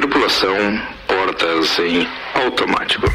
[0.00, 0.56] Tripulação,
[1.06, 3.06] portas em automático.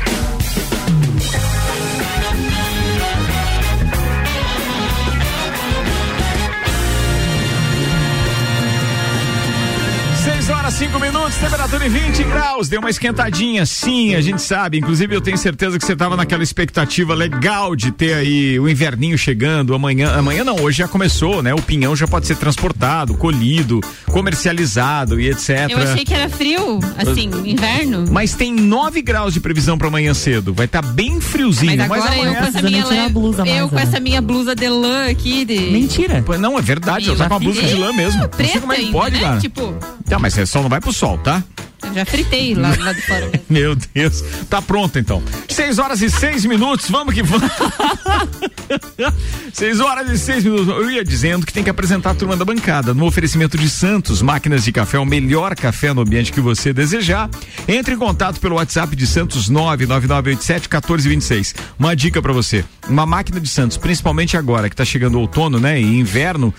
[10.49, 12.69] Horas 5 minutos, temperatura em 20 graus.
[12.69, 14.77] Deu uma esquentadinha, sim, a gente sabe.
[14.77, 19.17] Inclusive, eu tenho certeza que você estava naquela expectativa legal de ter aí o inverninho
[19.17, 19.73] chegando.
[19.73, 21.53] Amanhã, amanhã não, hoje já começou, né?
[21.53, 23.81] O pinhão já pode ser transportado, colhido,
[24.11, 25.69] comercializado e etc.
[25.69, 28.05] Eu achei que era frio, assim, inverno.
[28.11, 30.53] Mas tem 9 graus de previsão para amanhã cedo.
[30.53, 31.77] Vai estar tá bem friozinho.
[31.77, 33.09] Mas agora mas eu, com essa, minha le...
[33.09, 35.45] blusa eu com essa minha blusa de lã aqui.
[35.45, 35.59] De...
[35.71, 36.23] Mentira.
[36.39, 37.07] Não, é verdade.
[37.07, 38.27] Eu tá com uma blusa de lã mesmo.
[38.29, 39.21] Preta não sei como é que pode, né?
[39.21, 39.39] cara.
[39.39, 39.73] Tipo.
[40.07, 41.43] Tá, mas é só não vai pro sol, tá?
[41.83, 43.27] Eu já fritei lá, lá de fora.
[43.27, 43.45] Mesmo.
[43.49, 44.23] Meu Deus.
[44.49, 45.21] Tá pronto então.
[45.47, 47.49] 6 horas e 6 minutos, vamos que vamos.
[49.53, 50.67] 6 horas e 6 minutos.
[50.67, 52.93] Eu ia dizendo que tem que apresentar a turma da bancada.
[52.93, 57.29] No oferecimento de Santos, máquinas de café, o melhor café no ambiente que você desejar.
[57.67, 61.55] Entre em contato pelo WhatsApp de Santos 99987 1426.
[61.77, 65.79] Uma dica para você: uma máquina de Santos, principalmente agora que tá chegando outono, né?
[65.79, 66.53] E inverno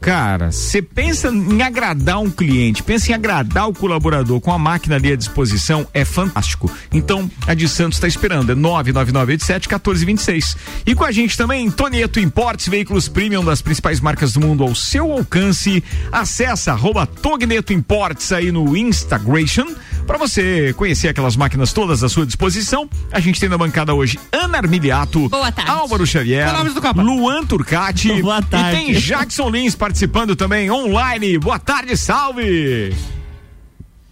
[0.00, 4.94] Cara, você pensa em agradar um cliente, pensa em agradar o colaborador com a máquina
[4.94, 6.70] ali à disposição, é fantástico.
[6.92, 10.56] Então, a de Santos está esperando, é 99987 1426.
[10.86, 14.74] E com a gente também, Tonieto Importes, veículos premium das principais marcas do mundo ao
[14.74, 15.82] seu alcance.
[16.12, 16.70] Acesse
[17.20, 19.28] Togneto Importes aí no Instagram
[20.08, 22.88] para você conhecer aquelas máquinas todas à sua disposição.
[23.12, 25.30] A gente tem na bancada hoje Ana Armiliato,
[25.66, 26.48] Álvaro Xavier,
[26.96, 28.80] Luan Turcati Boa tarde.
[28.80, 31.38] e tem Jackson Lins participando também online.
[31.38, 32.96] Boa tarde, salve!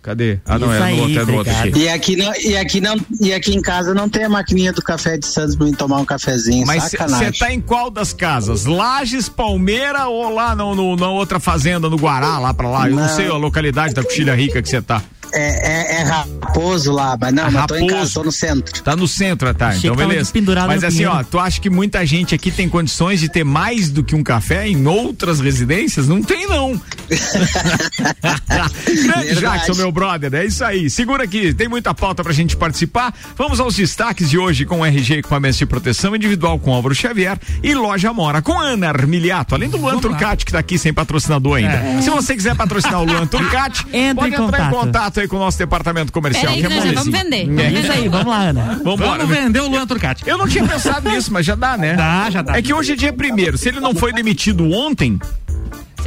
[0.03, 0.39] Cadê?
[0.45, 1.79] Ah, não, Isso é no outro, é no outro aqui.
[1.81, 4.81] E aqui, não, e, aqui não, e aqui em casa não tem a maquininha do
[4.81, 6.65] café de Santos pra mim tomar um cafezinho.
[6.65, 8.67] Mas você tá em qual das casas?
[8.67, 12.89] Lages, Palmeira ou lá no, no, na outra fazenda, no Guará, lá pra lá?
[12.89, 15.03] Eu não, não sei a localidade da Coxilha Rica que você tá.
[15.39, 17.81] É, é, é, Raposo lá, mas não, mas Raposo.
[17.81, 18.83] tô em casa, tô no centro.
[18.83, 19.69] Tá no centro, tá?
[19.69, 20.33] Achei então beleza.
[20.67, 24.03] Mas assim, ó, tu acha que muita gente aqui tem condições de ter mais do
[24.03, 26.09] que um café em outras residências?
[26.09, 26.81] Não tem, não.
[29.05, 30.89] Grande Jackson, meu brother, é isso aí.
[30.89, 33.13] Segura aqui, tem muita pauta pra gente participar.
[33.37, 37.75] Vamos aos destaques de hoje com RG Equipamentos de Proteção Individual com Álvaro Xavier e
[37.75, 41.75] Loja Mora com Ana Armiliato, além do Luan Turcati que tá aqui sem patrocinador ainda.
[41.75, 42.01] É.
[42.01, 43.85] Se você quiser patrocinar o Luan Turcati,
[44.15, 44.63] pode entrar contato.
[44.63, 46.55] em contato aí com o nosso departamento comercial.
[46.55, 47.61] Peraí, que é vamos vender.
[47.61, 47.71] É.
[47.73, 48.81] Isso aí, vamos lá, Ana.
[48.83, 50.25] Vamos, vamos vender o Luan Turcati.
[50.27, 51.95] Eu não tinha pensado nisso, mas já dá, né?
[51.95, 52.57] Dá, já dá.
[52.57, 53.59] É que hoje é dia primeiro.
[53.59, 55.19] Se ele não foi demitido ontem.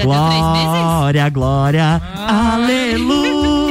[0.01, 2.53] Glória, glória, ah.
[2.53, 3.68] aleluia.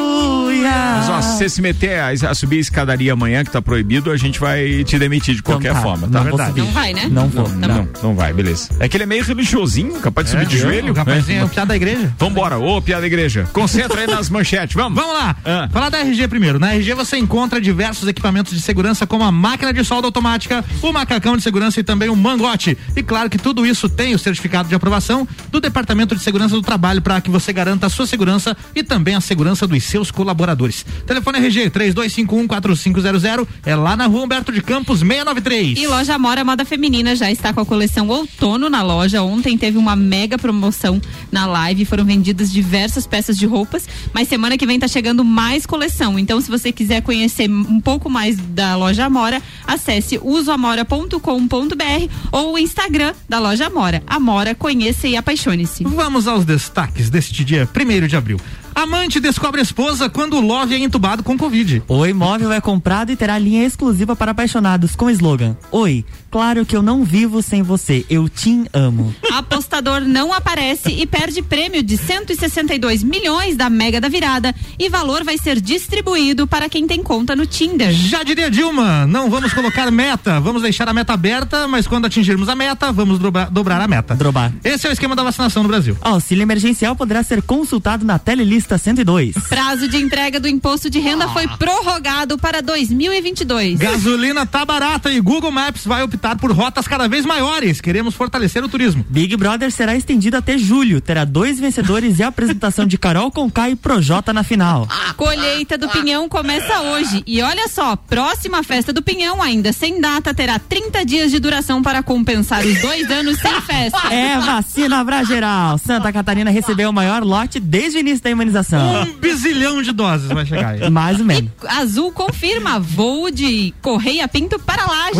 [0.70, 4.10] Mas ó, se você se meter a, a, subir a escadaria amanhã, que tá proibido,
[4.10, 6.18] a gente vai te demitir de qualquer então, tá, forma, tá?
[6.18, 6.60] Não, verdade.
[6.60, 7.08] não vai, né?
[7.10, 7.48] Não vou.
[7.48, 8.70] Não, não, não, vai, beleza.
[8.80, 10.94] É que ele é meio religiosinho, capaz de subir de joelho.
[10.94, 11.44] Capaz de é.
[11.44, 12.12] o piada da igreja.
[12.18, 13.48] Vambora, ô piada da igreja.
[13.52, 14.98] Concentra aí nas manchetes, vamos.
[14.98, 15.36] Vamos lá.
[15.44, 15.68] Ah.
[15.70, 16.58] Falar da RG primeiro.
[16.58, 20.92] Na RG você encontra diversos equipamentos de segurança, como a máquina de solda automática, o
[20.92, 22.76] macacão de segurança e também o mangote.
[22.96, 26.62] E claro que tudo isso tem o certificado de aprovação do Departamento de Segurança do
[26.62, 30.57] Trabalho para que você garanta a sua segurança e também a segurança dos seus colaboradores.
[31.06, 35.78] Telefone RG 32514500 é lá na rua Humberto de Campos 693.
[35.78, 39.22] E loja Amora Moda Feminina já está com a coleção outono na loja.
[39.22, 44.56] Ontem teve uma mega promoção na live, foram vendidas diversas peças de roupas, mas semana
[44.56, 46.18] que vem tá chegando mais coleção.
[46.18, 52.58] Então, se você quiser conhecer um pouco mais da loja Amora, acesse usoamora.com.br ou o
[52.58, 54.02] Instagram da loja Amora.
[54.06, 55.84] Amora, conheça e apaixone-se.
[55.84, 58.38] Vamos aos destaques deste dia, primeiro de abril.
[58.78, 61.82] Amante descobre esposa quando o Love é entubado com Covid.
[61.88, 66.64] O imóvel é comprado e terá linha exclusiva para apaixonados com o slogan: Oi, claro
[66.64, 69.12] que eu não vivo sem você, eu te amo.
[69.32, 75.24] Apostador não aparece e perde prêmio de 162 milhões da Mega da Virada e valor
[75.24, 77.90] vai ser distribuído para quem tem conta no Tinder.
[77.90, 82.48] Já diria Dilma, não vamos colocar meta, vamos deixar a meta aberta, mas quando atingirmos
[82.48, 84.14] a meta, vamos dobrar, dobrar a meta.
[84.14, 84.52] Drobar.
[84.62, 85.96] Esse é o esquema da vacinação no Brasil.
[86.00, 89.34] Auxílio emergencial poderá ser consultado na telelista Paulista 102.
[89.48, 91.28] Prazo de entrega do imposto de renda ah.
[91.28, 93.78] foi prorrogado para 2022.
[93.78, 97.80] Gasolina tá barata e Google Maps vai optar por rotas cada vez maiores.
[97.80, 99.04] Queremos fortalecer o turismo.
[99.08, 101.00] Big Brother será estendido até julho.
[101.00, 104.86] Terá dois vencedores e a apresentação de Carol Conká e Projota na final.
[105.08, 107.22] A colheita do Pinhão começa hoje.
[107.26, 111.82] E olha só, próxima festa do Pinhão, ainda sem data, terá 30 dias de duração
[111.82, 114.12] para compensar os dois anos sem festa.
[114.12, 115.78] É vacina pra geral.
[115.78, 119.02] Santa Catarina recebeu o maior lote desde o início da imunização imunização.
[119.02, 120.90] Um bizilhão de doses vai chegar aí.
[120.90, 121.50] Mais ou menos.
[121.62, 125.18] E Azul confirma voo de Correia Pinto para Laje.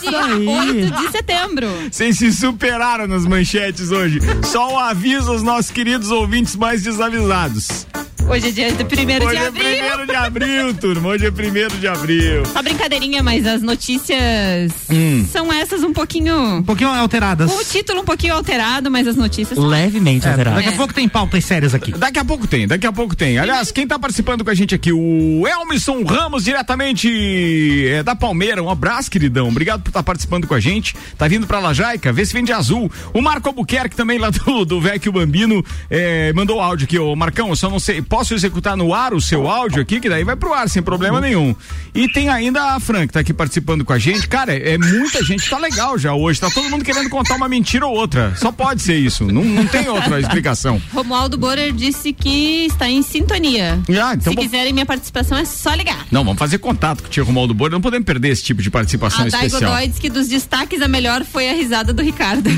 [0.00, 1.66] Dia 8 de setembro.
[1.90, 4.20] Vocês se superaram nas manchetes hoje.
[4.44, 7.86] Só um aviso aos nossos queridos ouvintes mais desavisados.
[8.26, 9.64] Hoje é dia de primeiro Hoje de é abril.
[9.64, 11.08] primeiro de abril, turma.
[11.10, 12.42] Hoje é primeiro de abril.
[12.52, 15.26] Uma brincadeirinha, mas as notícias Hum.
[15.30, 16.56] são essas um pouquinho.
[16.56, 17.52] Um pouquinho alteradas.
[17.52, 19.58] O título um pouquinho alterado, mas as notícias.
[19.58, 20.56] Levemente É, alterado.
[20.56, 21.92] daqui a pouco tem pautas sérias aqui.
[21.92, 23.38] Daqui a pouco tem, daqui a pouco tem.
[23.38, 24.92] Aliás, quem tá participando com a gente aqui?
[24.92, 28.62] O Elmisson Ramos, diretamente é, da Palmeira.
[28.62, 29.48] Um abraço, queridão.
[29.48, 30.94] Obrigado por estar participando com a gente.
[31.18, 32.90] Tá vindo pra Lajaica, vê se vem de azul.
[33.12, 36.98] O Marco Albuquerque também lá do, do Vecchio Bambino é, mandou áudio aqui.
[36.98, 40.08] Ô Marcão, eu só não sei, posso executar no ar o seu áudio aqui, que
[40.08, 41.54] daí vai pro ar sem problema nenhum.
[41.94, 44.26] E tem ainda a Fran, que tá aqui participando com a gente.
[44.26, 46.40] Cara, é, é muita gente, tá legal já hoje.
[46.40, 48.34] Tá todo mundo querendo contar uma mentira ou outra.
[48.36, 49.24] Só pode ser isso.
[49.24, 50.80] Não, não tem outra explicação.
[50.92, 53.78] Romualdo Borer disse que está em sintonia.
[53.90, 54.42] Ah, então Se bom.
[54.42, 56.06] quiserem minha participação, é só ligar.
[56.10, 57.72] Não, vamos fazer contato com o tio Romualdo Bora.
[57.72, 59.86] Não podemos perder esse tipo de participação A especial.
[59.86, 62.48] Disse que dos destaques a melhor foi a risada do Ricardo.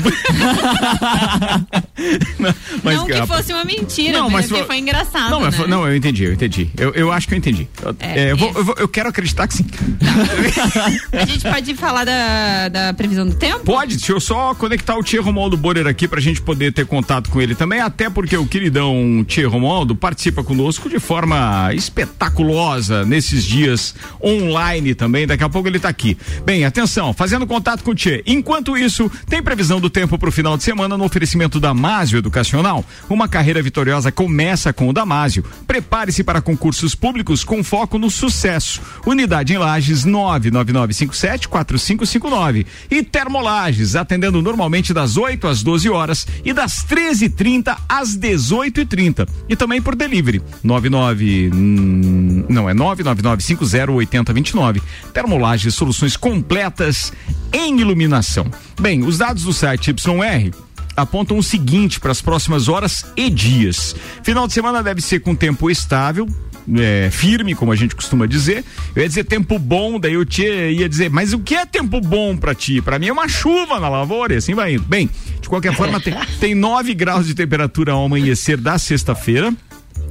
[2.83, 5.31] Mas, não que fosse uma mentira, Não, mas, mas que foi- engraçado.
[5.31, 5.49] Não, né?
[5.67, 6.69] não, eu entendi, eu entendi.
[6.77, 7.67] Eu, eu acho que eu entendi.
[7.81, 9.65] Eu, É, é, eu vou- eu vou- eu quero acreditar que sim.
[11.11, 13.59] A gente pode falar da, da previsão do tempo?
[13.61, 17.29] Pode, deixa eu só conectar o Tia Romualdo Borer aqui pra gente poder ter contato
[17.29, 23.43] com ele também, até porque o queridão Tia Romualdo participa conosco de forma espetaculosa nesses
[23.43, 26.17] dias online também, daqui a pouco ele tá aqui.
[26.43, 28.21] Bem, atenção, fazendo contato com o Tia.
[28.25, 32.83] Enquanto isso, tem previsão do tempo pro final de semana no oferecimento da Damásio Educacional.
[33.09, 35.43] Uma carreira vitoriosa começa com o Damásio.
[35.67, 38.81] Prepare-se para concursos públicos com foco no sucesso.
[39.05, 46.53] Unidade em Lages 99957 4559 e Termolages, atendendo normalmente das 8 às 12 horas e
[46.53, 49.27] das 13h30 às 18h30.
[49.49, 50.41] E também por delivery.
[50.63, 54.81] 99 hum, não é 999508029.
[55.13, 57.13] Termolages, soluções completas
[57.53, 58.45] em iluminação.
[58.79, 60.51] Bem, os dados do site YR
[60.97, 63.95] apontam o seguinte para as próximas horas e dias.
[64.23, 66.27] Final de semana deve ser com tempo estável,
[66.75, 68.63] é, firme, como a gente costuma dizer.
[68.95, 72.01] Eu ia dizer tempo bom, daí eu te, ia dizer, mas o que é tempo
[72.01, 72.81] bom para ti?
[72.81, 74.83] Para mim é uma chuva na lavoura e assim vai indo.
[74.83, 75.09] Bem,
[75.41, 79.53] de qualquer forma, tem, tem 9 graus de temperatura ao amanhecer da sexta-feira.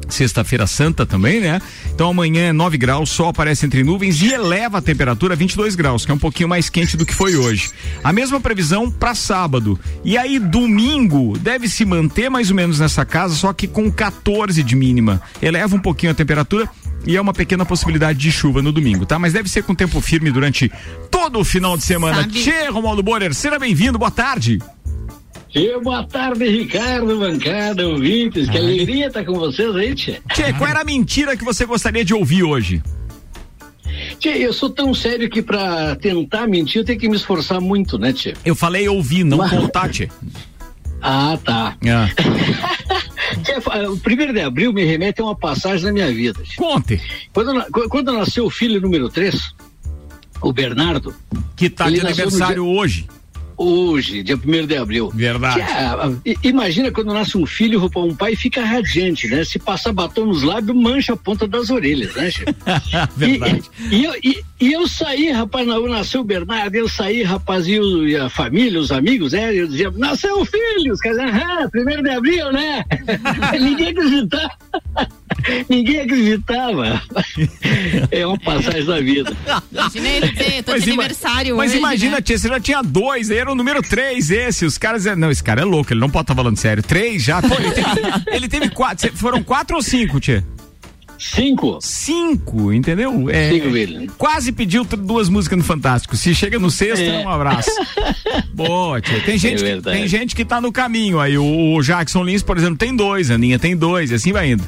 [0.08, 1.60] Sexta-feira Santa também, né?
[1.92, 5.74] Então amanhã é 9 graus, sol aparece entre nuvens e eleva a temperatura a 22
[5.74, 7.70] graus, que é um pouquinho mais quente do que foi hoje.
[8.04, 9.78] A mesma previsão para sábado.
[10.04, 14.62] E aí domingo deve se manter mais ou menos nessa casa, só que com 14
[14.62, 15.20] de mínima.
[15.42, 16.68] Eleva um pouquinho a temperatura
[17.06, 19.18] e é uma pequena possibilidade de chuva no domingo, tá?
[19.18, 20.70] Mas deve ser com tempo firme durante
[21.10, 22.22] todo o final de semana.
[22.22, 24.58] Sabe- Tchê, Romualdo Borer, seja bem-vindo, boa tarde.
[25.54, 28.48] E boa tarde, Ricardo, bancada, ouvintes.
[28.48, 30.20] Que alegria estar com vocês aí, tia.
[30.34, 32.82] Tchê, qual era a mentira que você gostaria de ouvir hoje?
[34.18, 37.98] Tia, eu sou tão sério que pra tentar mentir eu tenho que me esforçar muito,
[37.98, 38.34] né, tia?
[38.44, 40.08] Eu falei ouvir, não Mas- contar, Tchê.
[41.00, 41.76] Ah, tá.
[41.88, 42.08] Ah.
[43.90, 46.40] O primeiro de abril me remete a uma passagem na minha vida.
[46.56, 47.00] Conte.
[47.32, 49.52] Quando, quando nasceu o filho número 3,
[50.40, 51.14] o Bernardo,
[51.56, 53.06] Que tá de aniversário hoje.
[53.56, 55.10] Hoje, dia 1 de abril.
[55.14, 55.56] Verdade.
[55.56, 59.44] Tia, i- imagina quando nasce um filho, um pai fica radiante, né?
[59.44, 62.44] Se passar batom nos lábios, mancha a ponta das orelhas, né, tia?
[63.16, 63.62] Verdade.
[63.90, 67.66] E, e eu, e, e eu saí, rapaz, na, nasceu o Bernardo, eu saí, rapaz,
[67.66, 69.54] e, o- e a família, os amigos, né?
[69.54, 72.84] Eu dizia, nasceu o filho, os caras, aham, primeiro de abril, né?
[73.60, 74.50] Ninguém acreditava.
[75.68, 77.02] Ninguém acreditava.
[78.10, 79.36] É uma passagem da vida.
[79.72, 81.78] Imagina ele dizer, tô de ima- aniversário mas hoje.
[81.78, 82.20] imagina, né?
[82.22, 84.64] tia, você já tinha dois, aí era o número três esse.
[84.64, 86.82] Os caras dizem, não, esse cara é louco, ele não pode estar falando sério.
[86.82, 87.40] Três já.
[87.42, 87.90] Pô, ele teve,
[88.36, 89.16] ele teve quatro.
[89.16, 90.44] Foram quatro ou cinco, tia?
[91.18, 91.78] Cinco.
[91.80, 93.30] Cinco, entendeu?
[93.30, 94.06] É, Cinco, William.
[94.18, 96.14] Quase pediu duas músicas no Fantástico.
[96.14, 97.24] Se chega no sexto, É.
[97.24, 97.70] um abraço.
[98.52, 99.20] Boa, tia.
[99.22, 99.96] Tem gente, que, verdade.
[99.98, 101.38] tem gente que tá no caminho aí.
[101.38, 104.50] O, o Jackson Lins, por exemplo, tem dois, a Aninha tem dois, e assim vai
[104.50, 104.64] indo.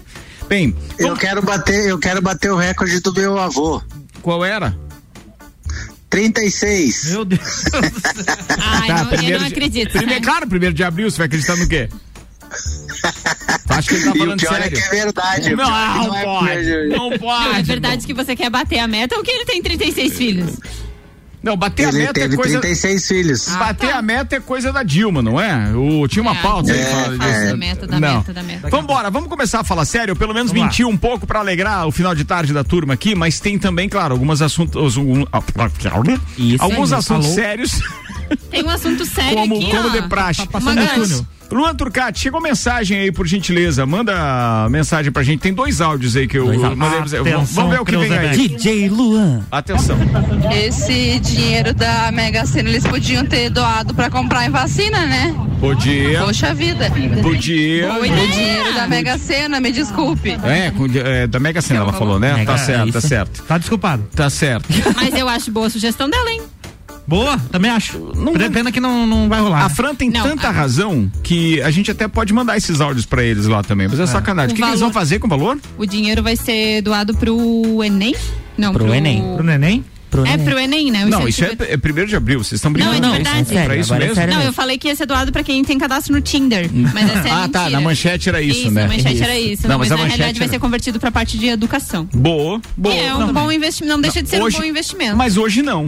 [0.48, 3.82] Bem, Eu vamos- quero bater, eu quero bater o recorde do meu avô.
[4.22, 4.74] qual era?
[6.10, 7.04] 36.
[7.10, 7.64] Meu Deus.
[8.58, 9.92] Ai, Tá, não, eu primeiro não de- acredito.
[9.92, 11.88] Primeiro, claro, primeiro de abril, você vai acreditar no quê?
[11.90, 14.70] Tu acha que ele tá E o falando é sério?
[14.78, 15.50] que é verdade.
[15.54, 16.88] Não, pior é que não é pode.
[16.88, 17.58] Não Não, pode.
[17.58, 20.52] é verdade que você quer bater a meta ou que ele tem 36 filhos?
[21.48, 22.60] Não, bater a Ele meta é teve coisa.
[22.60, 23.48] 36 filhos.
[23.48, 23.98] Ah, Bater tá.
[23.98, 25.70] a meta é coisa da Dilma, não é?
[25.74, 27.46] O, tinha uma É, pauta aí é, fala disso.
[27.46, 28.16] da meta, da não.
[28.18, 28.68] meta, da meta.
[28.68, 30.66] Vambora, vamos começar a falar sério, pelo menos Vamos lá.
[30.68, 33.88] mentir um pouco pra alegrar o final de tarde da turma aqui, mas tem também,
[33.88, 34.96] claro, alguns assuntos.
[34.96, 35.24] algum-
[36.36, 37.34] Isso alguns aí, assuntos falou.
[37.34, 37.80] sérios,
[38.50, 39.90] Tem um assunto sério como, aqui, como ó.
[39.90, 40.46] de praxe.
[40.46, 40.74] Tá Uma.
[41.50, 43.86] Luan Turcati, chegou mensagem aí, por gentileza.
[43.86, 45.40] Manda mensagem pra gente.
[45.40, 46.98] Tem dois áudios aí que eu Dois mandei.
[46.98, 47.18] pra você.
[47.20, 48.36] Vamos, vamos ver o que vem aí.
[48.36, 49.40] DJ Luan.
[49.50, 49.96] Atenção.
[50.54, 55.34] Esse dinheiro da Mega Sena eles podiam ter doado pra comprar em vacina, né?
[55.58, 56.20] Podia.
[56.20, 56.90] Poxa vida.
[57.22, 57.92] Podia.
[57.94, 60.36] O dinheiro da Mega Sena, me desculpe.
[60.44, 62.34] É, com- é, da Mega Sena ela falou, né?
[62.34, 63.08] Mega- Tá certo, tá isso.
[63.08, 63.42] certo.
[63.42, 64.02] Tá desculpado.
[64.14, 64.68] Tá certo.
[64.94, 66.42] Mas eu acho boa a sugestão dela, hein?
[67.08, 67.98] Boa, também acho.
[68.52, 69.64] Pena que não, não vai rolar.
[69.64, 73.06] A Fran tem Não, tanta a- razão que a gente até pode mandar esses áudios
[73.06, 73.88] pra eles lá também.
[73.88, 74.50] Mas é, sacanagem.
[74.50, 75.58] O O que, que eles vão fazer com o valor?
[75.78, 78.14] O dinheiro vai ser doado pro Enem?
[78.58, 79.22] Não, Pro Enem.
[79.36, 79.84] Pro neném?
[80.10, 81.04] Pro É pro Enem, né?
[81.04, 82.38] O Não, isso é, incentivo- é primeiro de abril.
[82.42, 83.42] Vocês estão Não, brincando é de com verdade.
[83.42, 83.52] isso?
[83.52, 84.20] É sério, pra isso agora é mesmo?
[84.22, 84.34] sério.
[84.34, 86.68] Não, eu falei que ia ser doado pra quem tem cadastro no Tinder.
[86.72, 87.58] Mas essa é Ah, tá.
[87.60, 87.70] mentira.
[87.70, 88.82] Na manchete era isso, né?
[88.82, 89.24] na manchete Isso.
[89.24, 89.62] era isso.
[89.64, 91.46] Não, Não, mas mas, a na manchete realidade vai era- ser convertido pra parte de
[91.46, 92.08] educação.
[92.14, 92.94] Boa, boa.
[92.94, 95.16] é um Não, bom investimento, não deixa de ser hoje- um bom investimento.
[95.16, 95.86] Mas hoje não.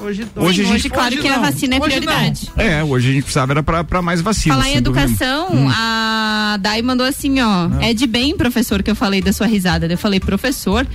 [0.00, 1.42] Hoje, Sim, hoje a gente- hoje, claro hoje que a não.
[1.42, 2.02] vacina é Hoje não.
[2.06, 2.50] prioridade.
[2.56, 4.58] É, hoje a gente precisava era pra, pra mais vacinas.
[4.58, 5.68] Falar em educação, Hum.
[5.70, 7.68] a Dai mandou assim, ó.
[7.80, 9.86] É de bem, professor, que eu falei da sua risada.
[9.86, 10.86] Eu falei, professor.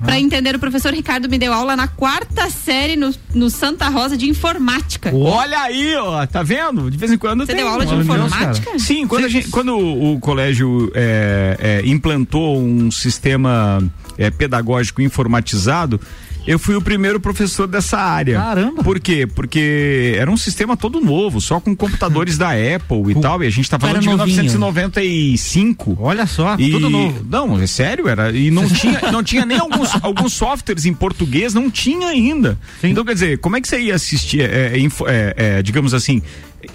[0.00, 0.04] Ah.
[0.04, 4.16] Pra entender, o professor Ricardo me deu aula na quarta série no, no Santa Rosa
[4.16, 5.10] de informática.
[5.14, 6.90] Olha aí, ó, tá vendo?
[6.90, 8.78] De vez em quando Você tem deu aula de informática?
[8.78, 13.82] Sim, quando, a gente- quando o, o colégio é, é, implantou um sistema
[14.18, 16.00] é, pedagógico informatizado,
[16.46, 18.38] eu fui o primeiro professor dessa área.
[18.38, 18.82] Caramba.
[18.82, 19.26] Por quê?
[19.26, 23.50] Porque era um sistema todo novo, só com computadores da Apple e tal, e a
[23.50, 24.26] gente tá falando de novinho.
[24.26, 25.96] 1995.
[26.00, 27.26] Olha só, E, tudo novo.
[27.28, 28.30] Não, é sério, era.
[28.32, 32.58] E não tinha, não tinha nem alguns, alguns softwares em português, não tinha ainda.
[32.80, 32.90] Sim.
[32.90, 36.22] Então, quer dizer, como é que você ia assistir, é, é, é, é, digamos assim,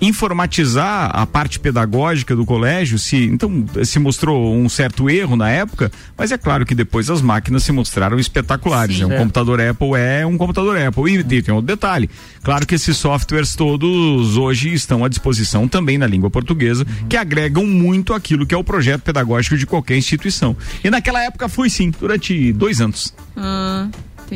[0.02, 2.98] informatizar a parte pedagógica do colégio?
[3.00, 7.22] Se, então, se mostrou um certo erro na época, mas é claro que depois as
[7.22, 8.98] máquinas se mostraram espetaculares.
[8.98, 9.06] Sim.
[9.06, 9.08] né?
[9.08, 9.18] Um É.
[9.20, 11.14] computador Apple é um computador Apple.
[11.14, 12.10] E tem tem outro detalhe.
[12.44, 17.66] Claro que esses softwares todos hoje estão à disposição também na língua portuguesa, que agregam
[17.66, 20.56] muito aquilo que é o projeto pedagógico de qualquer instituição.
[20.84, 23.14] E naquela época foi sim, durante dois anos.
[23.36, 23.88] Ah,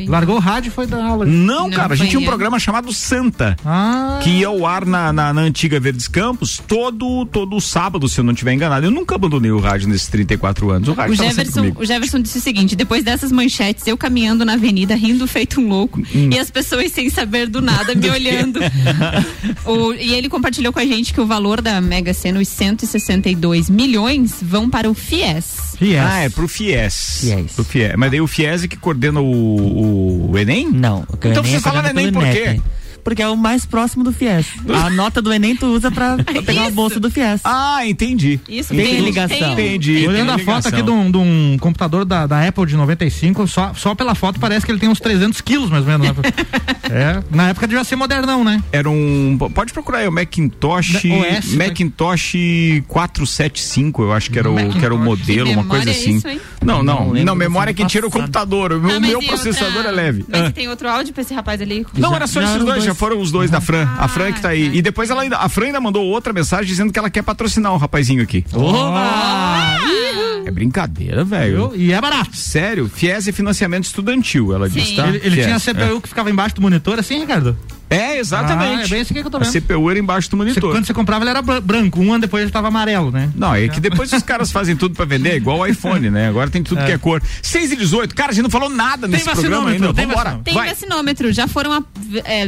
[0.06, 1.24] Largou o rádio e foi dar aula.
[1.24, 2.28] Não, Não cara, a gente tinha um eu.
[2.28, 3.56] programa chamado Santa.
[3.64, 8.18] Ah, Que ia ao ar na, na, na antiga Verdes Campos todo, todo sábado, se
[8.20, 8.86] eu não estiver enganado.
[8.86, 10.88] Eu nunca abandonei o rádio nesses 34 anos.
[10.88, 14.54] O rádio O Jefferson, o Jefferson disse o seguinte: depois dessas manchetes, eu caminhando na
[14.54, 16.30] avenida, rindo feito um louco, Hum.
[16.32, 18.58] e as pessoas sem saber do nada me olhando.
[19.64, 23.70] O- e ele compartilhou com a gente que o valor da Mega Sena, os 162
[23.70, 25.73] milhões, vão para o FIES.
[25.76, 25.98] Fies.
[25.98, 27.20] Ah, é pro FIES.
[27.20, 27.52] Fies.
[27.52, 27.92] Pro FIES.
[27.96, 30.70] Mas daí o FIES é que coordena o, o Enem?
[30.70, 31.04] Não.
[31.14, 32.60] Então Enem você é fala coordenado Enem por quê?
[33.04, 34.46] Porque é o mais próximo do FIES.
[34.84, 36.74] A nota do Enem tu usa pra, pegar a Isso.
[36.74, 37.42] bolsa do FIES.
[37.44, 38.40] Ah, entendi.
[38.48, 39.36] Isso Tem tem ligação.
[39.38, 40.06] tem- Entendi.
[40.08, 43.72] Olhando a foto aqui de um, de um computador da, da Apple de 95, só,
[43.74, 46.06] só pela foto parece que ele tem uns 300 quilos mais ou menos.
[46.08, 46.14] né?
[46.90, 48.62] é, na época devia ser modernão, né?
[48.72, 49.36] Era um.
[49.54, 50.92] Pode procurar aí, o Macintosh.
[51.02, 51.68] Da- OS, né?
[51.68, 52.32] Macintosh
[52.88, 54.78] 475, eu acho que era o, Macintosh.
[54.78, 56.16] que era o modelo, uma coisa é assim.
[56.16, 56.40] isso, hein?
[56.64, 58.72] não, Não não, não, memória é que tira o computador.
[58.72, 60.24] O Ah, meu, mas meu processador outra- é leve.
[60.28, 60.50] Mas Ah.
[60.50, 61.86] tem outro áudio pra esse rapaz ali?
[61.96, 62.84] Não, era só já esses dois, dois.
[62.84, 63.88] já foram os dois da Fran.
[63.98, 64.68] a Fran que tá aí.
[64.70, 64.74] tá.
[64.76, 67.72] E depois ela ainda, a Fran ainda mandou outra mensagem dizendo que ela quer patrocinar
[67.72, 68.44] o rapazinho aqui.
[70.46, 71.72] É brincadeira, velho.
[71.74, 72.36] E é barato.
[72.36, 74.78] Sério, FIES é financiamento estudantil, ela Sim.
[74.78, 75.08] disse, tá?
[75.08, 77.56] Ele, ele tinha a CPU que ficava embaixo do monitor, assim, Ricardo?
[77.94, 78.82] É, exatamente.
[78.82, 79.52] Ah, é bem isso aqui que eu tô A vendo.
[79.52, 80.72] CPU era embaixo do Você- monitor.
[80.72, 82.00] quando você comprava, ele era bran- branco.
[82.00, 83.30] Um ano depois ele tava amarelo, né?
[83.36, 86.28] Não, é que depois os caras fazem tudo pra vender, é igual o iPhone, né?
[86.28, 87.22] Agora tem tudo que é cor.
[87.42, 89.92] 6 e 18, cara, a gente não falou nada nesse programa ainda.
[89.94, 90.24] tem Vambora.
[90.24, 90.44] vacinômetro.
[90.44, 90.68] Tem Vai.
[90.68, 91.82] vacinômetro, já foram a-
[92.24, 92.44] é,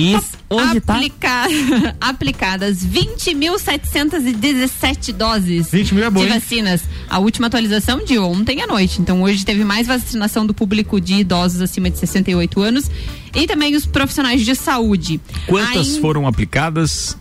[0.00, 0.94] Isso, hoje tá.
[0.94, 1.46] aplica-
[2.00, 6.32] aplicadas 20.717 doses 20 mil é bom, de hein?
[6.34, 6.82] vacinas.
[7.08, 9.00] A última atualização de ontem à noite.
[9.00, 12.90] Então hoje teve mais vacinação do público de idosos acima de 68 anos
[13.34, 15.20] e também os profissionais de saúde.
[15.46, 17.16] Quantas foram aplicadas?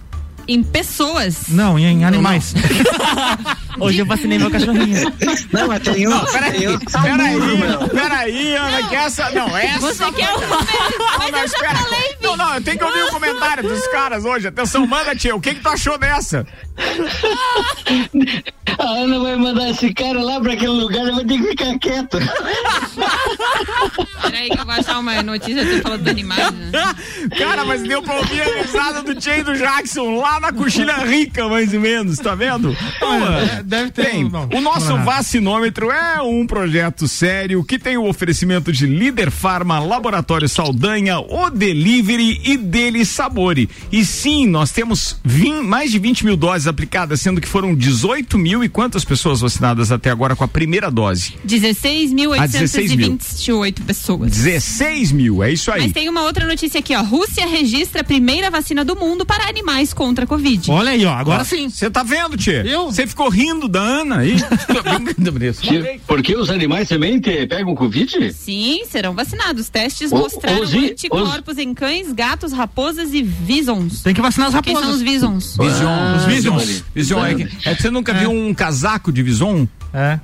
[0.48, 1.48] Em pessoas.
[1.48, 2.54] Não, em animais.
[3.80, 5.12] Hoje eu vacinei meu cachorrinho.
[5.52, 6.16] Não, mas tem um.
[6.16, 9.30] um peraí, peraí, Ana, que essa.
[9.32, 9.80] Não, essa.
[9.80, 10.58] Você quer o número?
[11.18, 14.48] Mas eu já falei, Não, não, eu tenho que ouvir o comentário dos caras hoje.
[14.48, 15.36] Atenção, manda, tia.
[15.36, 16.46] O que que tu achou dessa?
[18.80, 21.80] A Ana vai mandar esse cara lá pra aquele lugar, eu vou ter que ficar
[21.80, 22.18] quieto.
[24.22, 26.72] Peraí que eu vou achar uma notícia, você falou do animais, né?
[27.38, 31.48] Cara, mas deu pra ouvir a risada do e do Jackson lá na coxilha rica,
[31.48, 32.76] mais ou menos, tá vendo?
[33.62, 34.26] É, deve ter Tem.
[34.26, 38.86] um- não, o nosso não vacinômetro é um projeto sério que tem o oferecimento de
[38.86, 43.70] Líder Farma, Laboratório Saldanha, O Delivery e Dele Sabore.
[43.92, 48.38] E sim, nós temos vim- mais de 20 mil doses aplicadas, sendo que foram 18
[48.38, 51.34] mil e quantas pessoas vacinadas até agora com a primeira dose?
[51.46, 54.32] 16.828 28 pessoas.
[54.32, 55.82] 16 mil, é isso aí.
[55.84, 57.02] Mas tem uma outra notícia aqui, ó.
[57.02, 60.70] Rússia registra a primeira vacina do mundo para animais contra a Covid.
[60.72, 61.70] Olha aí, ó, agora Ó, sim.
[61.70, 62.62] Você tá vendo, Tchê?
[62.66, 62.86] Eu?
[62.92, 64.36] Você ficou rindo da Ana aí?
[66.08, 68.34] Porque os animais também te- pegam Covid?
[68.34, 69.70] Sim, serão vacinados.
[69.70, 74.02] Testes Ô, mostraram Zi, anticorpos em cães, gatos, raposas e visons.
[74.02, 75.02] Tem que vacinar as Quem são os raposas.
[75.02, 75.58] visons?
[75.60, 76.16] Vision.
[76.18, 76.84] Os Visions.
[76.94, 79.68] Vision é, que- é que você nunca viu um casaco de Vison?
[79.94, 80.20] É.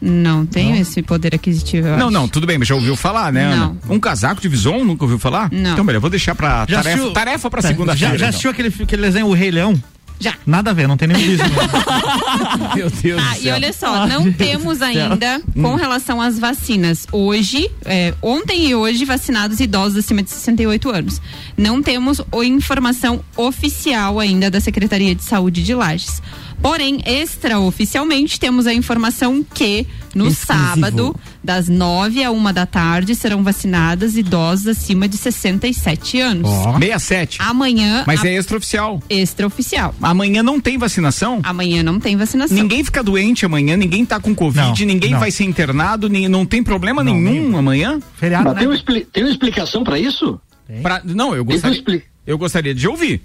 [0.00, 1.88] Não tenho esse poder aquisitivo.
[1.88, 2.14] eu Não, acho.
[2.14, 3.56] não, tudo bem, mas já ouviu falar, né, Ana?
[3.88, 3.96] Não.
[3.96, 5.48] Um casaco de Vison, nunca ouviu falar?
[5.50, 5.72] Não.
[5.72, 7.98] Então, eu vou deixar pra Já tarefa, assistiu- tarefa pra segunda-feira.
[7.98, 8.28] Já, já então.
[8.28, 9.74] assistiu aquele, aquele desenho O Rei Leão?
[10.20, 10.34] Já.
[10.46, 11.44] Nada a ver, não tem nenhum bicho.
[12.74, 13.54] Meu Deus Ah, do e céu.
[13.54, 17.06] olha só, não temos ainda com relação às vacinas.
[17.12, 21.20] Hoje, é, ontem e hoje, vacinados idosos acima de 68 anos.
[21.56, 26.20] Não temos a informação oficial ainda da Secretaria de Saúde de Lages.
[26.60, 30.46] Porém, extraoficialmente, temos a informação que no Exclusivo.
[30.74, 36.50] sábado, das 9 a 1 da tarde, serão vacinadas idosos acima de 67 anos.
[36.50, 37.38] 67.
[37.40, 39.00] Amanhã, Mas a- é extraoficial.
[39.08, 39.94] extraoficial.
[40.02, 41.40] Amanhã não tem vacinação?
[41.42, 42.56] Amanhã não tem vacinação.
[42.56, 45.20] Ninguém fica doente amanhã, ninguém tá com Covid, Não, ninguém não.
[45.20, 48.00] vai ser internado, nem, não tem problema Não, nenhum nem- amanhã?
[48.16, 48.58] Feriado, Mas né?
[48.60, 50.40] tem, uma expli- tem uma explicação pra isso?
[50.82, 53.22] Pra- não, eu uma gostaria, expli- eu gostaria de ouvir.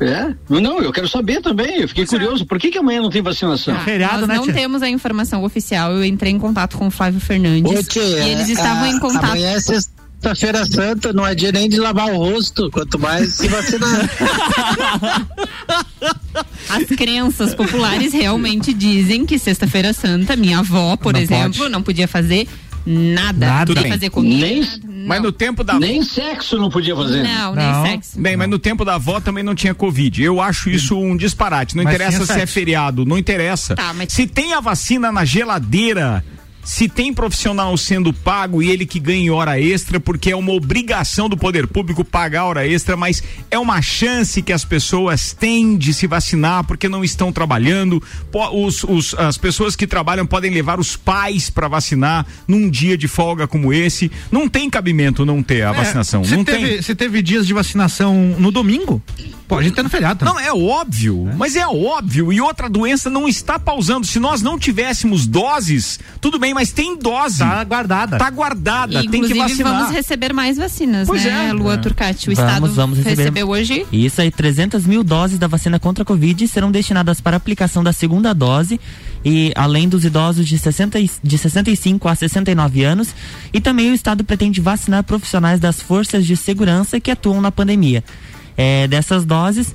[0.00, 0.34] É?
[0.48, 1.80] Não, eu quero saber também.
[1.82, 2.44] Eu fiquei curioso.
[2.46, 3.74] Por que, que amanhã não tem vacinação?
[3.76, 4.52] Ah, feriado, nós né, não tia?
[4.52, 5.92] temos a informação oficial.
[5.92, 8.98] Eu entrei em contato com o Flávio Fernandes Ô, tia, e eles estavam a- em
[8.98, 9.24] contato.
[9.26, 13.46] Amanhã é sexta-feira santa, não é dia nem de lavar o rosto, quanto mais se
[13.48, 14.10] vacinar.
[16.68, 21.70] As crenças populares realmente dizem que sexta-feira santa, minha avó, por Não exemplo, pode.
[21.70, 22.48] não podia fazer
[22.86, 23.46] nada.
[23.46, 23.58] Nada.
[23.60, 23.90] Não Tudo bem.
[23.92, 24.46] fazer comida.
[24.46, 25.06] Nem- não.
[25.06, 27.22] Mas no tempo da Nem sexo não podia fazer.
[27.22, 27.82] Não, Não.
[27.82, 28.20] nem sexo.
[28.20, 30.22] Bem, mas no tempo da avó também não tinha Covid.
[30.22, 31.76] Eu acho isso um disparate.
[31.76, 32.54] Não Mas interessa se é sexo.
[32.54, 33.74] feriado, não interessa.
[33.74, 36.24] Tá, mas- Se tem a vacina na geladeira,
[36.64, 41.28] se tem profissional sendo pago e ele que ganha hora extra, porque é uma obrigação
[41.28, 45.92] do poder público pagar hora extra, mas é uma chance que as pessoas têm de
[45.92, 48.02] se vacinar porque não estão trabalhando.
[48.52, 53.06] Os- os- as pessoas que trabalham podem levar os pais para vacinar num dia de
[53.08, 54.10] folga como esse.
[54.32, 56.22] Não tem cabimento não ter a vacinação.
[56.22, 56.82] É, não teve, tem.
[56.82, 59.02] se teve dias de vacinação no domingo,
[59.48, 60.18] pode ter no feriado.
[60.20, 60.34] também.
[60.34, 62.32] Não, é óbvio, mas é óbvio.
[62.32, 64.06] E outra doença não está pausando.
[64.06, 67.38] Se nós não tivéssemos doses, tudo bem, mas tem dose.
[67.38, 68.18] Tá guardada.
[68.18, 69.72] Tá guardada, E, tem que inclusive, vacinar.
[69.80, 71.52] vamos receber mais vacinas, Pois né, é.
[71.52, 72.30] Lua Turcati?
[72.30, 73.16] O Vamos, Estado vamos receber.
[73.16, 73.86] recebeu hoje.
[73.92, 77.92] Isso aí, 300 mil doses da vacina contra a Covid serão destinadas para aplicação da
[77.92, 78.80] segunda dose
[79.24, 83.14] e além dos idosos de, 60, e- de 65 a 69 anos
[83.52, 88.04] e também o Estado pretende vacinar profissionais das forças de segurança que atuam na pandemia.
[88.56, 89.74] É, dessas doses,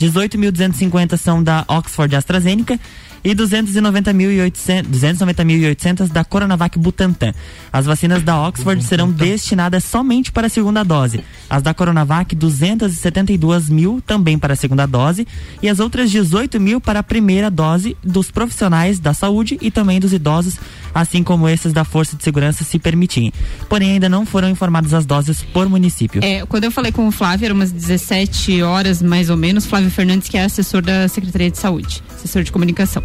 [0.00, 2.78] 18.250 são da Oxford AstraZeneca
[3.22, 7.32] e 290.800 290.800 da Coronavac Butantan.
[7.72, 11.22] As vacinas da Oxford serão destinadas somente para a segunda dose.
[11.48, 15.26] As da Coronavac, 272 mil também para a segunda dose
[15.62, 20.00] e as outras 18 mil para a primeira dose dos profissionais da saúde e também
[20.00, 20.56] dos idosos,
[20.94, 23.32] assim como esses da Força de Segurança se permitirem.
[23.68, 26.22] Porém, ainda não foram informadas as doses por município.
[26.24, 29.90] É, quando eu falei com o Flávio, era umas 17 horas mais ou menos, Flávio
[29.90, 33.02] Fernandes, que é assessor da Secretaria de Saúde, assessor de comunicação.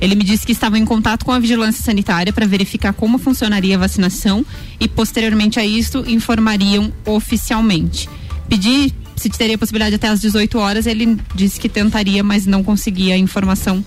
[0.00, 3.76] Ele me disse que estava em contato com a vigilância sanitária para verificar como funcionaria
[3.76, 4.44] a vacinação
[4.80, 8.08] e, posteriormente a isso, informariam oficialmente.
[8.48, 13.14] Pedi se teria possibilidade até às 18 horas, ele disse que tentaria, mas não conseguia
[13.14, 13.82] a informação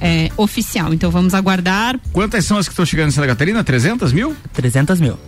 [0.00, 0.92] é, oficial.
[0.92, 1.98] Então vamos aguardar.
[2.12, 3.62] Quantas são as que estão chegando em Santa Catarina?
[3.62, 4.36] 300 mil?
[4.52, 5.18] 300 mil.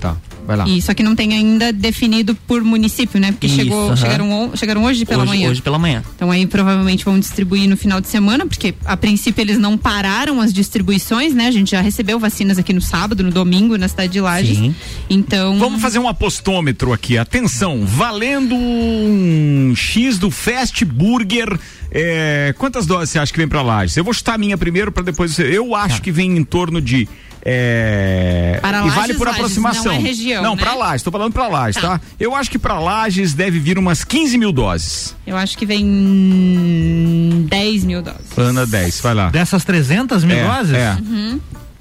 [0.00, 0.68] Tá, vai lá.
[0.68, 3.32] E só que não tem ainda definido por município, né?
[3.32, 3.96] Porque Isso, chegou, aham.
[3.96, 5.50] chegaram, on- chegaram hoje pela hoje, manhã.
[5.50, 6.02] hoje pela manhã.
[6.16, 10.40] Então aí provavelmente vão distribuir no final de semana, porque a princípio eles não pararam
[10.40, 11.46] as distribuições, né?
[11.48, 14.58] A gente já recebeu vacinas aqui no sábado, no domingo, na cidade de Lages.
[14.58, 14.74] Sim.
[15.08, 15.58] Então.
[15.58, 17.16] Vamos fazer um apostômetro aqui.
[17.18, 21.58] Atenção, valendo um X do Fast Burger.
[21.90, 23.96] é, quantas doses você acha que vem pra Lages?
[23.96, 25.42] Eu vou chutar a minha primeiro para depois você.
[25.44, 27.08] Eu acho que vem em torno de.
[27.44, 29.84] É, Para e vale Lages, por Lages, aproximação.
[29.84, 30.62] não é região, Não, né?
[30.62, 32.00] pra Lages, tô falando pra Lages, tá?
[32.18, 35.14] Eu acho que pra Lages deve vir umas 15 mil doses.
[35.26, 38.36] Eu acho que vem 10 mil doses.
[38.36, 39.30] Ana 10, vai lá.
[39.30, 40.96] Dessas 300 mil É, doses, é.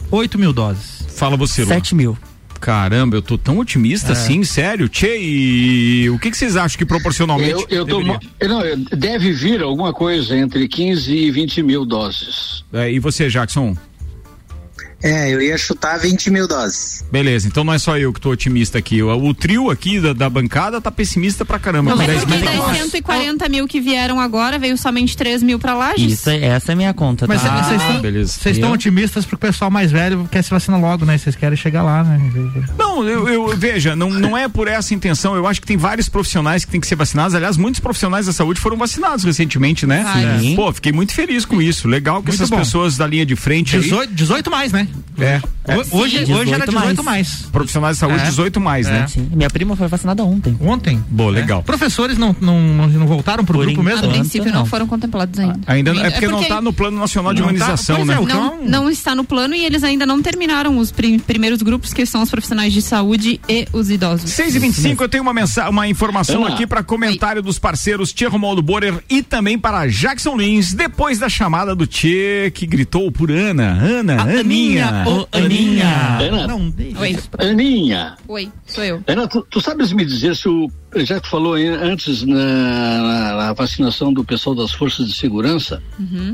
[0.10, 1.06] 8 mil doses.
[1.16, 1.68] Fala você, Lu.
[1.68, 2.18] 7 mil.
[2.60, 4.88] Caramba, eu tô tão otimista assim, sério.
[4.88, 7.66] Tchê, e o que, que vocês acham que proporcionalmente.
[7.70, 8.20] Eu, eu tô, não,
[8.96, 12.64] deve vir alguma coisa entre 15 e 20 mil doses.
[12.72, 13.76] É, e você, Jackson?
[15.04, 17.04] É, eu ia chutar 20 mil doses.
[17.12, 19.02] Beleza, então não é só eu que tô otimista aqui.
[19.02, 21.92] O, o trio aqui da, da, bancada tá pessimista pra caramba.
[21.92, 26.14] Não, mas porque das 140 mil que vieram agora, veio somente 3 mil pra Lages.
[26.14, 27.26] Isso, essa é minha conta.
[27.28, 27.64] Mas tá?
[27.64, 31.18] vocês ah, estão, estão otimistas porque o pessoal mais velho quer se vacinar logo, né?
[31.18, 32.20] Vocês querem chegar lá, né?
[32.78, 35.36] Não, eu, eu veja, não, não é por essa intenção.
[35.36, 37.34] Eu acho que tem vários profissionais que têm que ser vacinados.
[37.34, 40.06] Aliás, muitos profissionais da saúde foram vacinados recentemente, né?
[40.40, 40.56] Sim.
[40.56, 41.88] Pô, fiquei muito feliz com isso.
[41.88, 42.58] Legal que Muito essas bom.
[42.58, 44.16] pessoas da linha de frente 18, aí.
[44.16, 44.88] 18 mais, né?
[45.20, 45.42] É.
[45.92, 47.46] Hoje, Sim, hoje era 18 18 mais.
[47.52, 48.26] Profissionais de saúde, É.
[48.26, 48.92] 18 mais, É.
[48.92, 49.08] né?
[49.08, 50.58] Sim, minha prima foi vacinada ontem.
[50.60, 51.04] Ontem.
[51.10, 51.62] Boa, legal.
[51.64, 54.00] Professores não, não, não, voltaram pro Por grupo A mesmo?
[54.00, 54.14] enquanto.
[54.14, 54.60] princípio não.
[54.62, 54.66] não.
[54.66, 55.60] foram contemplados ainda.
[55.68, 58.16] Ainda não, é porque, não porque tá no plano nacional de tá, imunização, pois né?
[58.16, 61.94] é, Não, não está no plano e eles ainda não terminaram os prim- primeiros grupos,
[61.94, 64.32] que são os profissionais de saúde e os idosos.
[64.32, 66.56] 6 e 25 eu tenho uma, mensa uma informação Ana.
[66.56, 71.30] aqui para comentário dos parceiros Tia Romualdo Borer e também para Jackson Lins, depois da
[71.30, 73.78] chamada do Tchê que gritou por Ana.
[73.82, 74.81] Ana, Aninha.
[75.08, 76.18] Ô, Aninha.
[76.20, 76.48] Ana.
[76.48, 77.18] Não deixa Oi.
[77.40, 79.04] Aninha, Oi, sou eu.
[79.08, 80.70] Ana, tu, tu sabes me dizer se o.
[80.98, 85.16] Já que tu falou aí antes na, na- na vacinação do pessoal das forças de
[85.16, 85.82] segurança,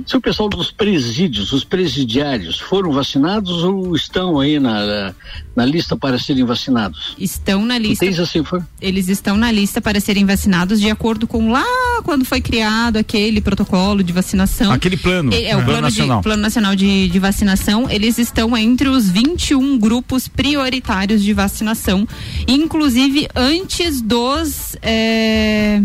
[0.06, 5.16] se o pessoal dos presídios, os presidiários, foram vacinados ou estão aí na, na,
[5.56, 7.16] na lista para serem vacinados?
[7.20, 8.06] Estão na Tu lista.
[8.06, 8.60] tens assim, foi?
[8.82, 11.64] Eles estão na lista para serem vacinados de acordo com lá
[12.04, 14.72] quando foi criado aquele protocolo de vacinação.
[14.72, 16.18] Aquele plano, É, é o plano plano, nacional.
[16.18, 17.90] De, plano nacional de, de vacinação.
[17.90, 22.08] Eles estão entre os 21 grupos prioritários de vacinação,
[22.48, 25.82] inclusive antes dos é,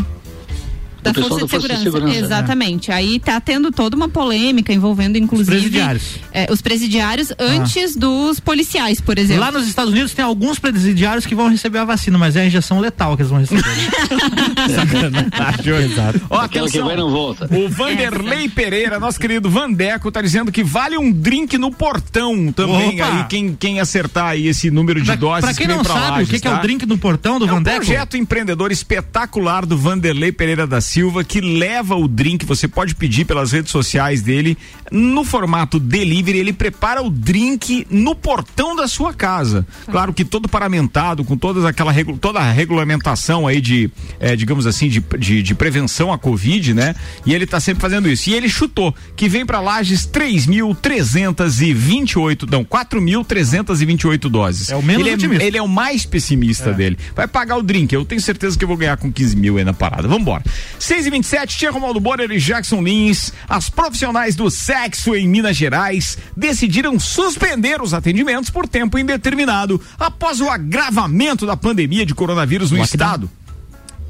[1.03, 1.83] da Força, da Força de Segurança.
[1.83, 2.93] Segurança, Exatamente.
[2.93, 6.03] Aí tá tendo toda uma polêmica envolvendo, inclusive, presidiários.
[6.33, 9.43] é, os presidiários antes dos policiais, por exemplo.
[9.43, 12.47] Lá nos Estados Unidos tem alguns presidiários que vão receber a vacina, mas é a
[12.47, 13.63] injeção letal que eles vão receber.
[15.83, 16.21] Exato.
[16.31, 17.49] Ó, Aquela que vai não volta.
[17.55, 23.01] O Vanderlei Pereira, nosso querido Vandeco, tá dizendo que vale um drink no portão também.
[23.01, 23.19] Opa!
[23.19, 25.95] Aí, quem, quem acertar aí esse número de pra, doses pra quem vem não pra
[25.95, 26.59] sabe Lages, o que, que é tá?
[26.59, 30.81] o drink no portão do É um Vandeco, projeto empreendedor espetacular do Vanderlei Pereira da
[30.81, 30.92] Silva
[31.27, 34.59] que leva o drink, você pode pedir pelas redes sociais dele,
[34.91, 39.67] no formato delivery, ele prepara o drink no portão da sua casa.
[39.91, 43.89] Claro que todo paramentado, com todas aquela toda a regulamentação aí de,
[44.21, 46.95] eh, digamos assim, de, de, de prevenção à Covid, né?
[47.25, 48.29] E ele tá sempre fazendo isso.
[48.29, 54.71] E ele chutou que vem para Lages 3.328, não, 4.328 doses.
[54.71, 55.45] É o menos ele é, otimista.
[55.45, 56.99] ele é o mais pessimista dele.
[57.15, 57.95] Vai pagar o drink.
[57.95, 60.07] Eu tenho certeza que eu vou ganhar com 15 mil aí na parada.
[60.07, 60.45] Vambora.
[60.83, 65.57] 6 e 27 Tia Romualdo Borer e Jackson Lins, as profissionais do sexo em Minas
[65.57, 72.73] Gerais, decidiram suspender os atendimentos por tempo indeterminado após o agravamento da pandemia de coronavírus
[72.73, 73.31] no estado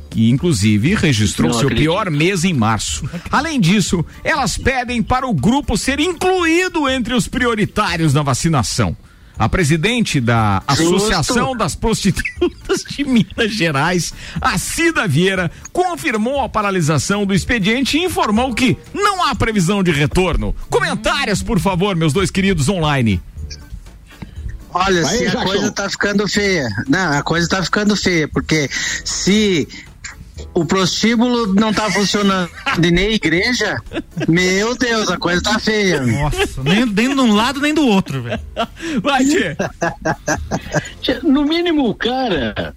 [0.08, 1.84] que inclusive registrou Não seu acredito.
[1.84, 3.08] pior mês em março.
[3.30, 8.94] Além disso, elas pedem para o grupo ser incluído entre os prioritários na vacinação.
[9.38, 10.96] A presidente da Justo.
[10.96, 18.04] Associação das Prostitutas de Minas Gerais, a Cida Vieira, confirmou a paralisação do expediente e
[18.04, 20.54] informou que não há previsão de retorno.
[20.70, 23.20] Comentários, por favor, meus dois queridos online.
[24.74, 26.66] Olha, Vai, se a coisa tá ficando feia.
[26.88, 28.70] Não, a coisa tá ficando feia, porque
[29.04, 29.68] se
[30.54, 32.50] o prostíbulo não tá funcionando
[32.82, 33.76] e nem a igreja,
[34.28, 36.00] meu Deus, a coisa tá feia.
[36.02, 38.40] Nossa, nem, nem de um lado nem do outro, velho.
[39.02, 39.24] Vai.
[41.00, 42.74] Tchê, No mínimo, o cara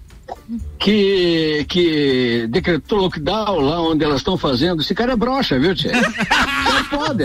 [0.78, 5.90] que, que decretou lockdown lá onde elas estão fazendo, esse cara é broxa, viu, Tchê?
[5.92, 7.24] Não pode.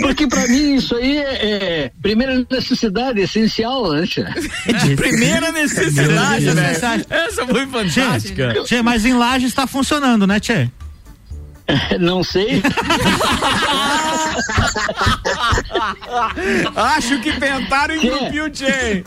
[0.00, 1.46] Porque pra mim isso aí é,
[1.84, 4.24] é primeira necessidade essencial, né, Tchê?
[4.96, 6.72] Primeira necessidade, né?
[7.08, 8.54] Essa foi fantástica.
[8.64, 10.68] Tchê, mas em Lages tá funcionando, né, Tchê?
[12.00, 12.62] Não sei.
[16.76, 19.04] Acho que tentaram engrupir o Tchê.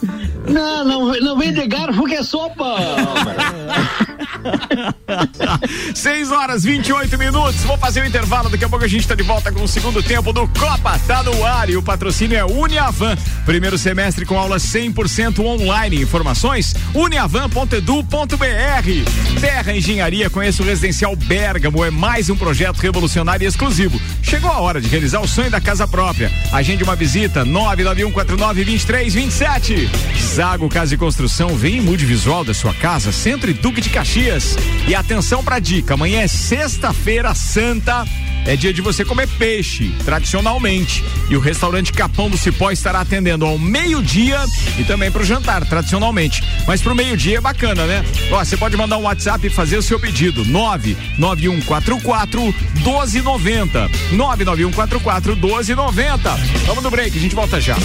[0.47, 2.75] Não, não, não vem de garfo que é sopa.
[5.93, 7.61] 6 horas 28 minutos.
[7.63, 8.49] Vou fazer o intervalo.
[8.49, 10.99] Daqui a pouco a gente está de volta com o segundo tempo do Copa.
[11.07, 13.17] Tá no ar e o patrocínio é Uniavan.
[13.45, 16.01] Primeiro semestre com aulas 100% online.
[16.01, 19.39] Informações: uniavan.edu.br.
[19.39, 20.29] Terra Engenharia.
[20.29, 21.83] Conheça o Residencial Bergamo.
[21.83, 23.99] É mais um projeto revolucionário e exclusivo.
[24.21, 26.31] Chegou a hora de realizar o sonho da casa própria.
[26.51, 29.89] Agende uma visita 991492327.
[30.17, 31.55] Zago Casa e Construção.
[31.55, 33.11] Vem e mude visual da sua casa.
[33.11, 34.38] Centro e Duque de Caxias.
[34.87, 35.93] E atenção pra dica.
[35.93, 38.05] Amanhã é sexta-feira santa
[38.45, 41.03] é dia de você comer peixe, tradicionalmente.
[41.29, 44.43] E o restaurante Capão do Cipó estará atendendo ao meio-dia
[44.77, 46.43] e também para o jantar, tradicionalmente.
[46.65, 48.03] Mas para o meio-dia é bacana, né?
[48.31, 50.43] Ó, você pode mandar um WhatsApp e fazer o seu pedido.
[50.45, 52.41] 99144
[52.75, 53.89] 1290.
[54.13, 56.35] 99144 1290.
[56.65, 57.75] Vamos no break, a gente volta já.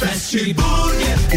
[0.00, 1.03] Fast Burger.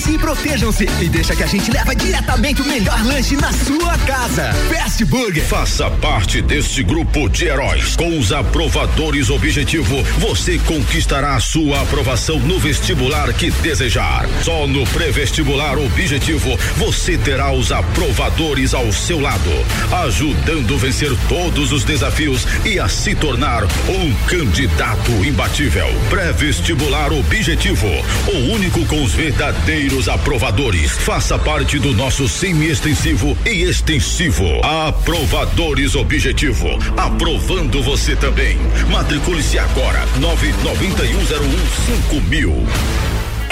[0.00, 3.98] Cuidem-se e protejam-se e deixa que a gente leva diretamente o melhor lanche na sua
[3.98, 4.52] casa.
[4.72, 5.44] Fast Burger.
[5.44, 7.96] Faça parte deste grupo de heróis.
[7.96, 14.26] Com os aprovadores objetivo, você conquistará sua aprovação no vestibular que desejar.
[14.42, 19.50] Só no pré-vestibular objetivo, você terá os aprovadores ao seu lado,
[20.06, 25.88] ajudando a vencer todos os desafios e a se tornar um candidato imbatível.
[26.08, 27.88] Pré-vestibular objetivo,
[28.28, 30.92] o único com os verdadeiros aprovadores.
[30.92, 34.46] Faça parte do nosso semi-extensivo e extensivo.
[34.62, 36.68] Aprovadores Objetivo.
[36.96, 38.56] Aprovando você também.
[38.90, 40.06] Matricule-se agora.
[40.20, 42.66] 99101 mil.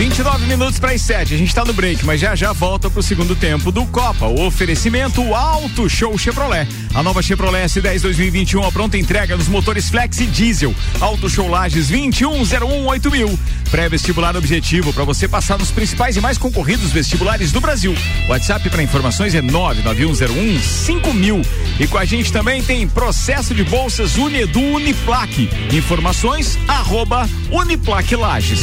[0.00, 1.34] 29 minutos para as 7.
[1.34, 4.28] A gente tá no break, mas já já volta pro segundo tempo do Copa.
[4.28, 6.66] O oferecimento Alto Show Chevrolet.
[6.94, 10.74] A nova Chevrolet S10 2021 a pronta entrega nos motores Flex e Diesel.
[11.00, 13.10] Alto Show Lages 21018000.
[13.10, 13.38] mil.
[13.70, 17.94] Pré-vestibular objetivo para você passar nos principais e mais concorridos vestibulares do Brasil.
[18.26, 21.42] WhatsApp para informações é 99101 mil.
[21.78, 25.50] E com a gente também tem processo de bolsas Unedu Uniplaque.
[25.70, 28.62] Informações arroba Uniplaque Lages.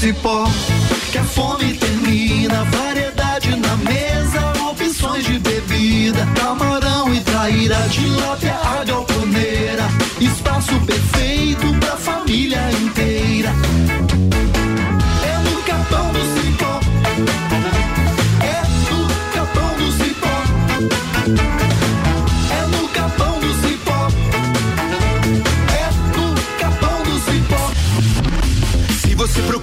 [0.00, 0.44] Cipó
[1.12, 2.64] que a fome termina.
[2.64, 6.26] Variedade na mesa, opções de bebida.
[6.34, 9.09] Camarão e traíra, tilápia, a galponeira.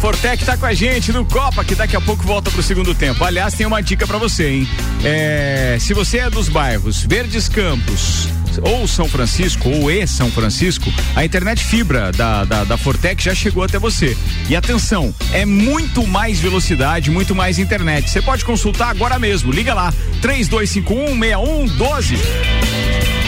[0.00, 3.22] Fortec tá com a gente no Copa, que daqui a pouco volta pro segundo tempo.
[3.22, 4.68] Aliás, tem uma dica para você, hein?
[5.04, 8.26] É, se você é dos bairros Verdes Campos,
[8.62, 13.34] ou São Francisco, ou e São Francisco, a internet fibra da, da, da Fortec já
[13.34, 14.16] chegou até você.
[14.48, 18.08] E atenção, é muito mais velocidade, muito mais internet.
[18.08, 19.52] Você pode consultar agora mesmo.
[19.52, 23.19] Liga lá, 3251 6112.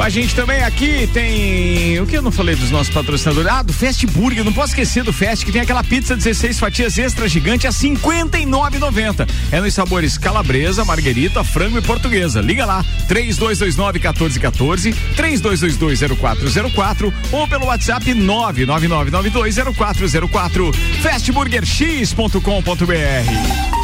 [0.00, 2.00] A gente também aqui tem.
[2.00, 3.50] O que eu não falei dos nossos patrocinadores?
[3.50, 4.44] Ah, do Fast Burger.
[4.44, 7.76] Não posso esquecer do Fast, que tem aquela pizza 16 fatias extra gigante a R$
[7.76, 9.28] 59,90.
[9.52, 12.40] É nos sabores calabresa, marguerita, frango e portuguesa.
[12.40, 20.74] Liga lá, 3229 1414, 3222 0404 ou pelo WhatsApp 999920404.
[21.02, 23.83] Fastburgerx.com.br.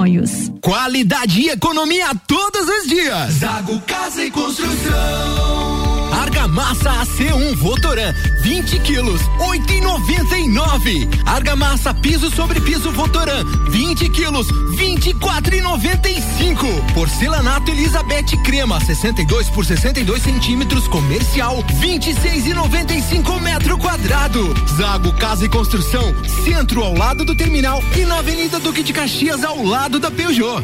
[0.61, 3.33] Qualidade e economia todos os dias.
[3.33, 5.70] Zago Casa e Construção.
[6.11, 11.07] Argamassa AC1 Votoran, 20 quilos, 8,99.
[11.25, 16.93] Argamassa piso sobre piso Votoran, 20 quilos, 24,95.
[16.93, 24.53] Porcelanato Elizabeth Crema, 62 por 62 centímetros, comercial, 26,95 metro quadrado.
[24.77, 29.43] Zago Casa e Construção, centro ao lado do terminal e na Avenida Duque de Caxias
[29.43, 30.63] ao lado da Peugeot.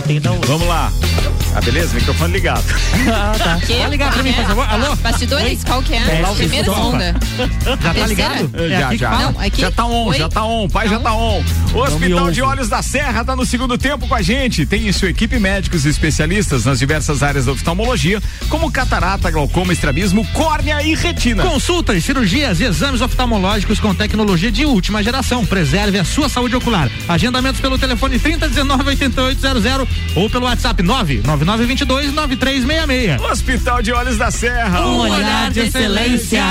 [0.00, 0.46] 21 12.
[0.46, 0.92] Vamos lá.
[1.54, 1.94] Ah, beleza?
[1.94, 2.64] Microfone ligado.
[3.12, 3.58] Ah, tá.
[3.66, 3.74] Que?
[3.74, 4.66] Pode ligar pra mim, por favor.
[4.70, 4.96] Alô?
[4.96, 6.24] Bastidores, qual que é?
[6.28, 6.34] Oi?
[6.36, 7.14] Primeira segunda?
[7.82, 8.50] Já tá ligado?
[8.54, 9.10] É já, aqui que já.
[9.10, 9.32] fala?
[9.32, 10.18] Não, aqui- Já tá on, Oi?
[10.18, 11.44] já tá on, pai já tá on.
[11.74, 14.66] O Hospital de Olhos da Serra tá no segundo tempo com a gente.
[14.66, 19.72] Tem em sua equipe médicos e especialistas nas diversas áreas da oftalmologia, como catarata, glaucoma,
[19.72, 21.42] estrabismo, córnea e retina.
[21.42, 25.46] Consultas, cirurgias e exames oftalmológicos com tecnologia de última geração.
[25.46, 26.90] Preserve a sua saúde ocular.
[27.08, 33.20] Agendamentos pelo telefone 3019 8800 ou pelo WhatsApp 99922 9366.
[33.22, 34.86] Hospital de Olhos da Serra.
[34.86, 36.42] Um olhar de excelência.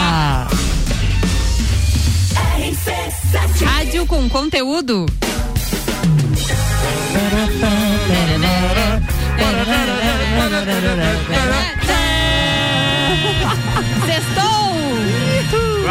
[3.63, 5.05] Rádio com conteúdo.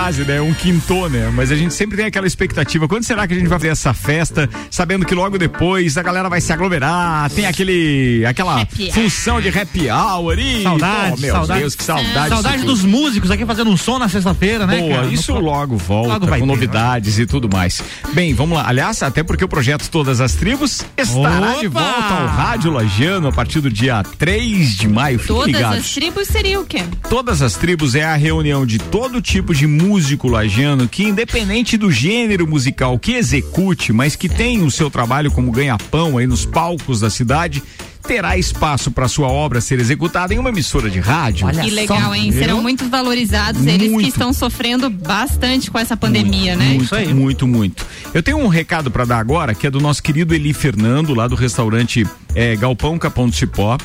[0.00, 0.40] Quase, né?
[0.40, 1.30] Um quintô, né?
[1.34, 2.88] Mas a gente sempre tem aquela expectativa.
[2.88, 6.26] Quando será que a gente vai fazer essa festa, sabendo que logo depois a galera
[6.26, 10.62] vai se aglomerar, tem aquele, aquela Happy função de happy hour e.
[10.62, 11.60] Saudade, oh, meu saudade.
[11.60, 12.28] Deus, que saudade.
[12.30, 12.90] Saudade dos tudo.
[12.90, 14.78] músicos aqui fazendo um som na sexta-feira, né?
[14.78, 15.06] Boa, cara?
[15.08, 17.82] isso No- logo volta Logo vai com ter, novidades e tudo mais.
[18.14, 18.66] Bem, vamos lá.
[18.66, 21.78] Aliás, até porque o projeto Todas as Tribos estará de Opa!
[21.82, 25.18] volta ao Rádio Lagiano a partir do dia 3 de maio.
[25.18, 25.78] Fiquem Todas ligados.
[25.80, 26.82] as tribos seria o quê?
[27.10, 31.90] Todas as tribos é a reunião de todo tipo de músico lagiano que, independente do
[31.90, 37.00] gênero musical que execute, mas que tem o seu trabalho como ganha-pão aí nos palcos
[37.00, 37.60] da cidade,
[38.06, 41.44] terá espaço para sua obra ser executada em uma emissora de rádio.
[41.44, 42.30] Olha Que só, legal, hein?
[42.30, 42.40] viu?
[42.40, 44.08] Serão muito valorizados eles que Muito.
[44.08, 46.74] estão sofrendo bastante com essa pandemia, né?
[46.74, 47.84] Muito, muito, muito.
[48.14, 51.26] Eu tenho um recado para dar agora, que é do nosso querido Eli Fernando, lá
[51.26, 53.76] do restaurante eh, Galpão Capão do Cipó.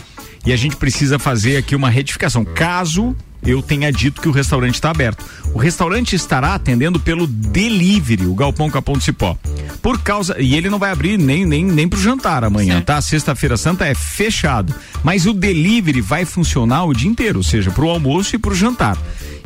[0.46, 2.46] E a gente precisa fazer aqui uma retificação.
[2.46, 5.23] Caso eu tenha dito que o restaurante está aberto.
[5.53, 9.38] O restaurante estará atendendo pelo delivery, o Galpão Capão do Cipó.
[9.81, 10.39] Por causa.
[10.41, 12.99] E ele não vai abrir nem, nem, nem pro jantar amanhã, tá?
[13.01, 14.73] Sexta-feira Santa é fechado.
[15.03, 18.97] Mas o delivery vai funcionar o dia inteiro, ou seja, pro almoço e pro jantar.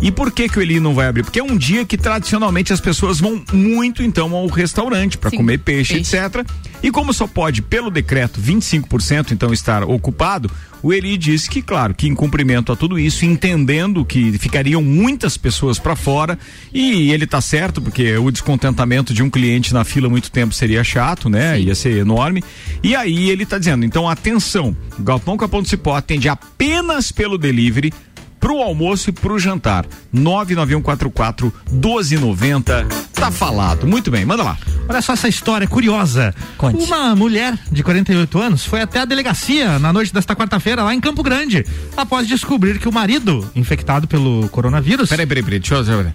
[0.02, 1.24] E por que que o Eli não vai abrir?
[1.24, 5.38] Porque é um dia que tradicionalmente as pessoas vão muito então ao restaurante para Sim,
[5.38, 6.16] comer peixe, peixe.
[6.16, 6.46] etc.
[6.82, 10.50] E como só pode pelo decreto 25% então estar ocupado,
[10.82, 15.36] o Eli disse que claro, que em cumprimento a tudo isso, entendendo que ficariam muitas
[15.36, 16.40] pessoas para fora,
[16.74, 20.84] e ele tá certo porque o descontentamento de um cliente na fila muito tempo seria
[20.84, 21.60] chato, né?
[21.60, 22.42] Ia ser enorme.
[22.82, 27.94] E aí ele tá dizendo, então atenção, Galpão Capão do Cipó atende apenas pelo delivery
[28.40, 29.86] pro almoço e pro jantar.
[30.14, 32.88] 99144 1290.
[33.14, 33.86] Tá falado.
[33.86, 34.58] Muito bem, manda lá.
[34.88, 36.34] Olha só essa história curiosa.
[36.58, 36.84] Conte.
[36.84, 41.00] Uma mulher de 48 anos foi até a delegacia na noite desta quarta-feira lá em
[41.00, 45.10] Campo Grande, após descobrir que o marido, infectado pelo coronavírus.
[45.10, 46.14] Peraí, peraí, peraí, deixa eu ver.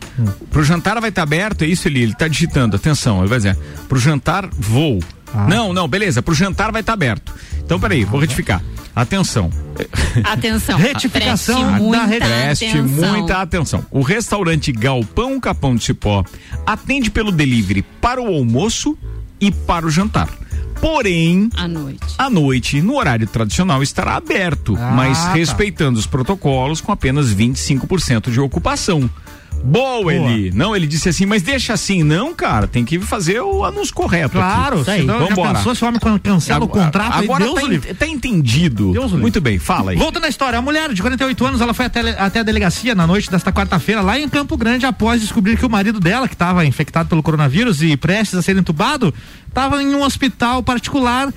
[0.51, 2.03] Pro jantar vai estar aberto, é isso, Eli?
[2.03, 3.57] Ele tá digitando, atenção, ele vai dizer.
[3.89, 4.99] Pro jantar, vou.
[5.33, 5.47] Ah.
[5.49, 7.33] Não, não, beleza, pro jantar vai estar aberto.
[7.65, 8.63] Então, peraí, vou retificar.
[8.95, 9.51] Atenção.
[10.23, 10.79] Atenção.
[10.79, 12.27] Retificação Preste da rede.
[12.27, 12.87] Preste atenção.
[13.13, 13.87] muita atenção.
[13.91, 16.25] O restaurante Galpão Capão de Cipó
[16.67, 18.97] atende pelo delivery para o almoço
[19.41, 20.29] e para o jantar.
[20.81, 22.05] Porém, À noite.
[22.19, 25.33] à noite, no horário tradicional, estará aberto, Ah, mas tá.
[25.33, 29.09] respeitando os protocolos com apenas 25% de ocupação.
[29.67, 30.51] Boa, Eli.
[30.55, 32.03] Não, ele disse assim, mas deixa assim.
[32.03, 34.33] Não, cara, tem que fazer o anúncio correto.
[34.33, 34.99] Claro, aqui.
[34.99, 35.55] senão já Vambora.
[35.55, 38.93] pensou se o homem cancela o contrato Agora Deus tá, en- tá entendido.
[39.19, 39.97] Muito bem, fala aí.
[39.97, 43.07] Voltando à história, a mulher de 48 anos, ela foi até, até a delegacia na
[43.07, 46.67] noite desta quarta-feira, lá em Campo Grande, após descobrir que o marido dela, que estava
[46.67, 49.15] infectado pelo coronavírus e prestes a ser entubado,
[49.49, 51.33] estava em um hospital particular,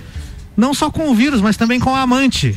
[0.56, 2.54] não só com o vírus, mas também com a amante.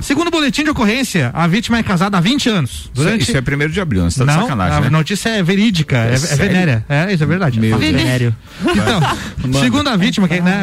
[0.00, 2.90] Segundo o boletim de ocorrência, a vítima é casada há 20 anos.
[2.94, 3.22] Durante...
[3.22, 4.90] Isso é primeiro de abril, você tá de Não, sacanagem, a né?
[4.90, 6.44] notícia é verídica, é, é sério?
[6.44, 6.84] venérea.
[6.88, 7.60] É, isso é verdade.
[7.60, 8.34] Meu Venério.
[8.66, 9.00] Então,
[9.42, 9.60] Manda.
[9.60, 10.62] segundo a vítima, que, né,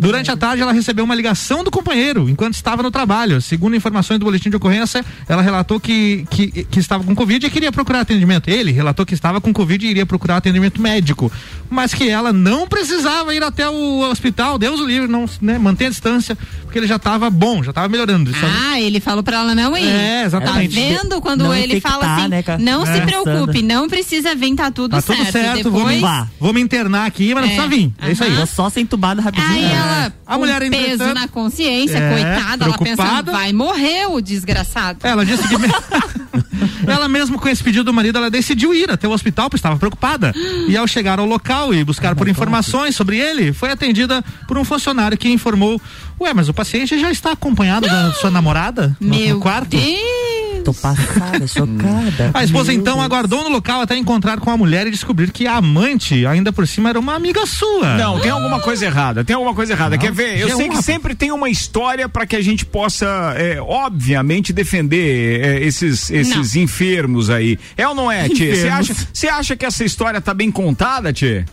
[0.00, 3.40] durante a tarde ela recebeu uma ligação do companheiro enquanto estava no trabalho.
[3.40, 7.50] Segundo informações do boletim de ocorrência, ela relatou que, que, que estava com Covid e
[7.50, 8.48] queria procurar atendimento.
[8.48, 11.30] Ele relatou que estava com Covid e iria procurar atendimento médico,
[11.68, 15.86] mas que ela não precisava ir até o hospital, Deus o livre, não, né, manter
[15.86, 16.36] a distância,
[16.76, 18.30] porque ele já estava bom, já estava melhorando.
[18.30, 19.88] Ele Ah, ele falou pra ela não ir.
[19.88, 20.74] É, exatamente.
[20.74, 23.00] Tá vendo quando Não ele fala assim, né, não se É.
[23.00, 25.18] preocupe, não precisa vir, tá tudo Tá certo.
[25.22, 27.54] tudo certo, vou, Depois, me, vou me internar aqui, mas não É.
[27.56, 27.92] precisa vir.
[28.02, 28.32] É isso aí.
[28.34, 29.50] Vou só ser entubado rapidinho.
[29.50, 33.12] Aí ela, A com mulher, peso entretanto, na consciência, é, coitada, ela preocupada.
[33.14, 34.98] pensando, vai morrer o desgraçado.
[35.02, 35.54] Ela disse que.
[36.86, 39.78] ela mesmo com esse pedido do marido, ela decidiu ir até o hospital, porque estava
[39.78, 40.32] preocupada.
[40.68, 44.64] E ao chegar ao local e buscar por informações sobre ele, foi atendida por um
[44.64, 45.80] funcionário que informou:
[46.20, 49.76] Ué, mas o paciente já está acompanhado da sua namorada no, no Meu quarto?
[49.76, 50.64] Deus!
[50.64, 52.30] Tô passada, chocada.
[52.34, 53.04] A esposa Meu então Deus.
[53.04, 56.66] aguardou no local até encontrar com a mulher e descobrir que a amante, ainda por
[56.66, 57.96] cima, era uma amiga sua.
[57.96, 59.94] Não, tem alguma coisa errada, tem alguma coisa errada.
[59.96, 60.40] Não, Quer ver?
[60.40, 63.06] Eu G1, sei que sempre tem uma história para que a gente possa,
[63.36, 67.58] é, obviamente, defender é, esses, esses enfermos aí.
[67.76, 68.56] É ou não é, Tchê?
[68.56, 68.94] Você acha,
[69.38, 71.44] acha que essa história tá bem contada, Tchê?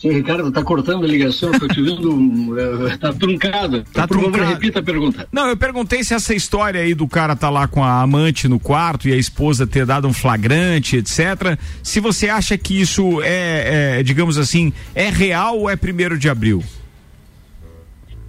[0.00, 3.84] Sim, Ricardo, tá cortando a ligação, tô te ouvindo, eh, tá truncado.
[3.92, 4.54] Tá Por favor, truncado.
[4.54, 5.28] repita a pergunta.
[5.30, 8.58] Não, eu perguntei se essa história aí do cara tá lá com a amante no
[8.58, 11.58] quarto e a esposa ter dado um flagrante, etc.
[11.82, 16.30] Se você acha que isso é, é, digamos assim, é real ou é primeiro de
[16.30, 16.64] abril?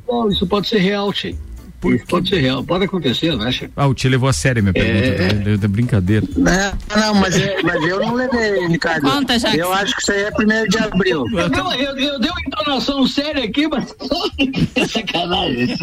[0.06, 1.14] Bom, isso pode ser real,
[1.82, 1.96] Tchê.
[1.96, 3.70] Isso pode ser real, pode acontecer, né, Tchê?
[3.76, 6.26] Ah, o Tchê levou a sério a minha pergunta, é, é brincadeira.
[6.36, 9.02] Não, não, mas, é- mas eu não levei, Ricardo.
[9.10, 9.58] Conta, Jackson.
[9.58, 11.26] Eu acho que isso aí é primeiro de abril.
[11.32, 13.94] Eu, dei- eu, eu dei uma entonação séria aqui, mas
[14.76, 15.78] é sacanagem.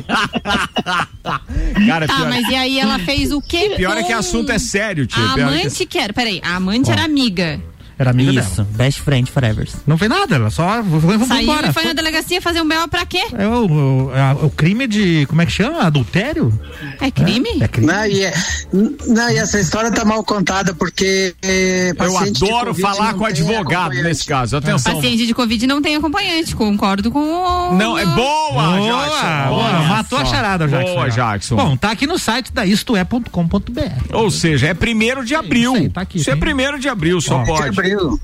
[1.87, 3.75] Cara, Tá, pior, mas e aí ela fez o quê?
[3.77, 5.21] pior é que com- assunto é sério, Tchê.
[5.21, 7.61] A é amante que era, peraí, a amante era amiga.
[7.99, 9.69] Era amiga Isso, best friend forever.
[9.87, 11.69] Não fez nada, ela só foi, foi Saiu embora.
[11.69, 12.87] e foi na delegacia fazer um B.O.
[12.89, 13.23] pra quê?
[13.37, 15.27] É o, o, a- o crime de.
[15.27, 15.83] Como é que chama?
[15.83, 16.53] Adultério?
[17.01, 17.49] É crime?
[17.61, 17.87] É crime.
[17.93, 18.35] Não, e, é-
[18.73, 21.35] não, e essa história tá mal contada porque.
[21.43, 24.03] eh, Eu paciente de adoro Covid falar não com tem advogado acompanhante.
[24.09, 24.57] nesse caso.
[24.57, 24.95] Atenção.
[24.95, 27.75] Paciente de Covid não tem acompanhante, concordo com o...
[27.77, 29.49] Não, é boa, Boa, Jackson.
[29.49, 30.31] boa, Olha matou a só.
[30.31, 30.95] charada, Jackson.
[30.95, 31.57] Boa, Jackson.
[31.57, 34.13] Bom, tá aqui no site da istoé.com.br.
[34.13, 35.73] Ou seja, é primeiro de abril.
[35.75, 37.75] isso aí, tá aqui, Isso é primeiro de abril, só Ó, pode.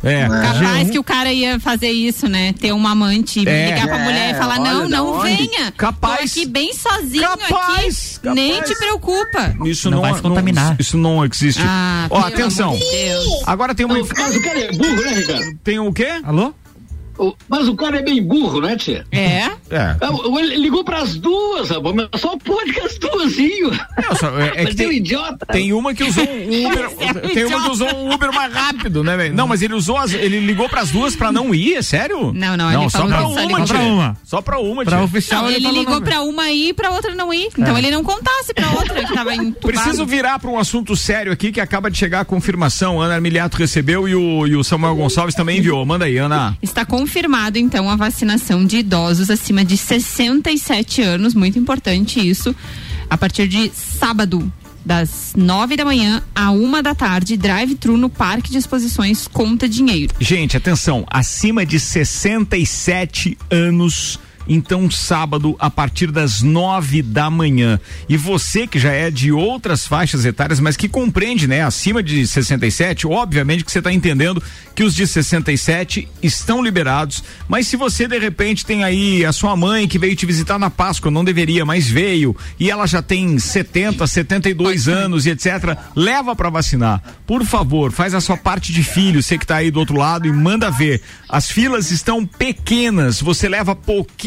[0.02, 0.28] É.
[0.28, 2.52] Capaz que o cara ia fazer isso, né?
[2.54, 3.66] Ter uma amante, É.
[3.66, 5.36] ligar pra É, mulher e falar, olha não, não onde.
[5.36, 5.72] venha.
[5.72, 6.32] Capaz.
[6.34, 8.34] Tô aqui bem sozinho Capaz, aqui.
[8.34, 8.70] Nem capaz.
[8.70, 9.54] te preocupa.
[9.64, 10.70] Isso Não não, vai se contaminar.
[10.70, 11.62] Não, isso não existe.
[11.64, 12.76] Ah, Ó, atenção.
[13.46, 13.98] Agora tem uma.
[13.98, 15.58] Mas, mas o cara é burro, né, Ricardo?
[15.62, 16.08] Tem o quê?
[16.24, 16.52] Alô?
[17.48, 19.02] Mas o cara é bem burro, né, Tchê?
[19.12, 19.50] É?
[19.70, 19.96] É.
[20.00, 20.10] Ah,
[20.40, 24.64] Ele ligou pras duas, rapaz, mas só pode com as duas, Não, só- é, é
[24.64, 25.46] mas tem um idiota.
[25.46, 26.90] tem uma que usou um Uber.
[27.32, 29.34] tem uma que usou um Uber mais rápido, né, velho?
[29.34, 32.32] Não, mas ele usou as, ele ligou pras duas pra não ir, é sério?
[32.34, 33.72] Não, não, ele Não, só falou pra só uma, ligou tchê.
[33.74, 34.16] pra uma.
[34.24, 35.04] Só pra uma, Pra tchê.
[35.04, 36.02] oficial Não, ele falou ligou não.
[36.02, 37.48] pra uma ir e pra outra não ir.
[37.58, 39.54] Então ele não contasse pra outra que tava entubado.
[39.60, 43.00] Preciso virar para um assunto sério aqui que acaba de chegar a confirmação.
[43.00, 45.84] Ana Armiliato recebeu e o, e o Samuel Gonçalves também enviou.
[45.86, 46.56] Manda aí, Ana.
[46.62, 52.56] Está confirmado, então, a vacinação de idosos acima de 67 anos, muito importante isso,
[53.10, 54.50] a partir de sábado,
[54.82, 60.14] das 9 da manhã à uma da tarde, drive-thru no Parque de Exposições Conta Dinheiro.
[60.18, 64.18] Gente, atenção, acima de 67 anos.
[64.48, 67.80] Então, sábado, a partir das nove da manhã.
[68.08, 71.62] E você que já é de outras faixas etárias, mas que compreende, né?
[71.62, 74.42] Acima de 67, obviamente que você está entendendo
[74.74, 77.22] que os de 67 estão liberados.
[77.48, 80.70] Mas se você, de repente, tem aí a sua mãe que veio te visitar na
[80.70, 86.34] Páscoa, não deveria, mas veio, e ela já tem 70, 72 anos e etc., leva
[86.34, 87.02] para vacinar.
[87.26, 90.26] Por favor, faz a sua parte de filho, você que tá aí do outro lado,
[90.26, 91.00] e manda ver.
[91.28, 93.74] As filas estão pequenas, você leva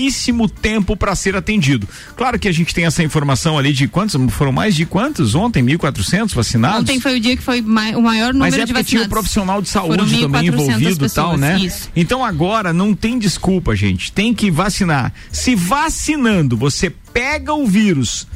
[0.08, 1.88] pouquíssimo tempo para ser atendido.
[2.16, 5.62] Claro que a gente tem essa informação ali de quantos, foram mais de quantos ontem?
[5.64, 6.82] 1.400 vacinados?
[6.82, 9.02] Ontem foi o dia que foi mai- o maior número Mas é de porque tinha
[9.02, 9.10] o vacinados.
[9.10, 11.60] profissional de saúde também 1.400 envolvido e tal, né?
[11.60, 11.90] Isso.
[11.96, 14.12] Então agora não tem desculpa, gente.
[14.12, 15.14] Tem que vacinar.
[15.32, 18.28] Se vacinando, você pega o vírus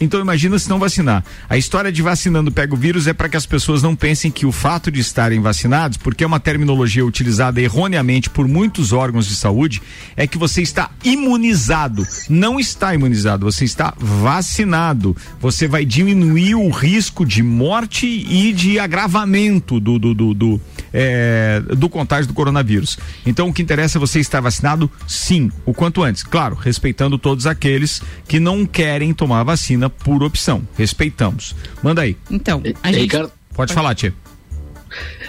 [0.00, 1.24] Então imagina se não vacinar.
[1.48, 4.44] A história de vacinando pega o vírus é para que as pessoas não pensem que
[4.44, 9.34] o fato de estarem vacinados, porque é uma terminologia utilizada erroneamente por muitos órgãos de
[9.34, 9.80] saúde,
[10.16, 12.06] é que você está imunizado.
[12.28, 15.16] Não está imunizado, você está vacinado.
[15.40, 20.60] Você vai diminuir o risco de morte e de agravamento do, do, do, do,
[20.92, 22.98] é, do contágio do coronavírus.
[23.24, 26.22] Então o que interessa é você estar vacinado, sim, o quanto antes.
[26.22, 29.44] Claro, respeitando todos aqueles que não querem tomar a
[29.86, 30.66] vacina por opção.
[30.76, 31.54] Respeitamos.
[31.82, 32.16] Manda aí.
[32.30, 33.02] Então, a gente...
[33.02, 34.12] Ricardo, Pode falar, Tia.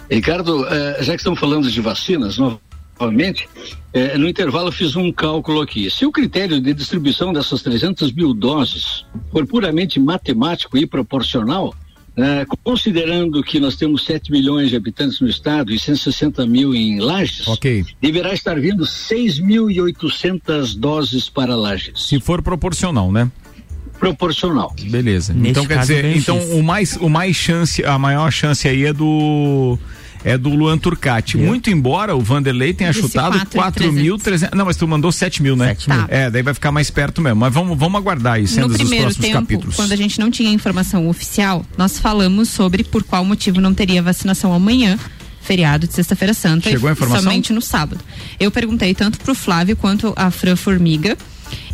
[0.09, 3.47] Ricardo, eh, já que estamos falando de vacinas, novamente,
[3.93, 5.89] eh, no intervalo eu fiz um cálculo aqui.
[5.89, 11.73] Se o critério de distribuição dessas 300 mil doses for puramente matemático e proporcional,
[12.17, 16.99] eh, considerando que nós temos 7 milhões de habitantes no estado e 160 mil em
[16.99, 17.85] Lages, Ok.
[18.01, 22.01] deverá estar vindo 6.800 doses para Lages.
[22.07, 23.31] Se for proporcional, né?
[23.99, 24.73] Proporcional.
[24.89, 25.33] Beleza.
[25.33, 26.51] Neste então quer dizer, então X.
[26.51, 29.77] o mais o mais chance, a maior chance aí é do
[30.23, 31.37] é do Luan Turcati.
[31.37, 34.53] Muito embora o Vanderlei tenha Disse chutado 4.300.
[34.53, 35.69] Não, mas tu mandou 7 mil, né?
[35.69, 35.99] 7 mil.
[35.99, 36.05] Tá.
[36.09, 37.39] É, daí vai ficar mais perto mesmo.
[37.39, 39.75] Mas vamos, vamos aguardar No dos primeiro próximos tempo, capítulos.
[39.75, 44.01] quando a gente não tinha informação oficial, nós falamos sobre por qual motivo não teria
[44.01, 44.97] vacinação amanhã,
[45.41, 47.23] feriado de Sexta-feira Santa, Chegou a informação?
[47.23, 48.01] somente no sábado.
[48.39, 51.17] Eu perguntei tanto pro Flávio quanto a Fran Formiga.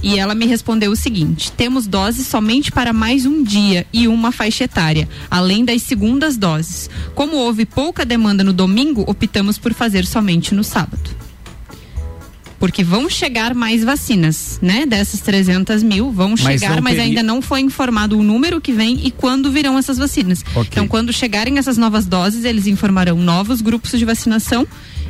[0.01, 4.32] E ela me respondeu o seguinte: temos doses somente para mais um dia e uma
[4.32, 6.89] faixa etária, além das segundas doses.
[7.15, 11.09] Como houve pouca demanda no domingo, optamos por fazer somente no sábado.
[12.59, 14.86] Porque vão chegar mais vacinas, né?
[14.86, 18.71] Dessas 300 mil vão Mas chegar, mas teria- ainda não foi informado o número que
[18.71, 20.45] vem e quando virão essas vacinas.
[20.55, 20.69] Ok.
[20.71, 24.65] Então, quando chegarem essas novas doses, eles informarão novos grupos de vacinação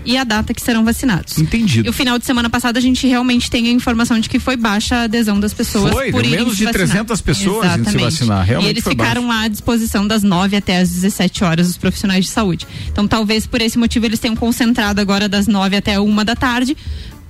[0.06, 1.38] e a data que serão vacinados.
[1.38, 1.88] Entendido.
[1.88, 4.56] E o final de semana passado a gente realmente tem a informação de que foi
[4.56, 6.88] baixa a adesão das pessoas Foi, por irem menos de vacinar.
[6.88, 8.04] 300 pessoas indo se Exatamente.
[8.04, 11.78] vacinar, realmente E eles ficaram lá à disposição das 9 até as 17 horas os
[11.78, 12.68] profissionais de saúde.
[12.92, 16.76] Então talvez por esse motivo eles tenham concentrado agora das 9 até uma da tarde.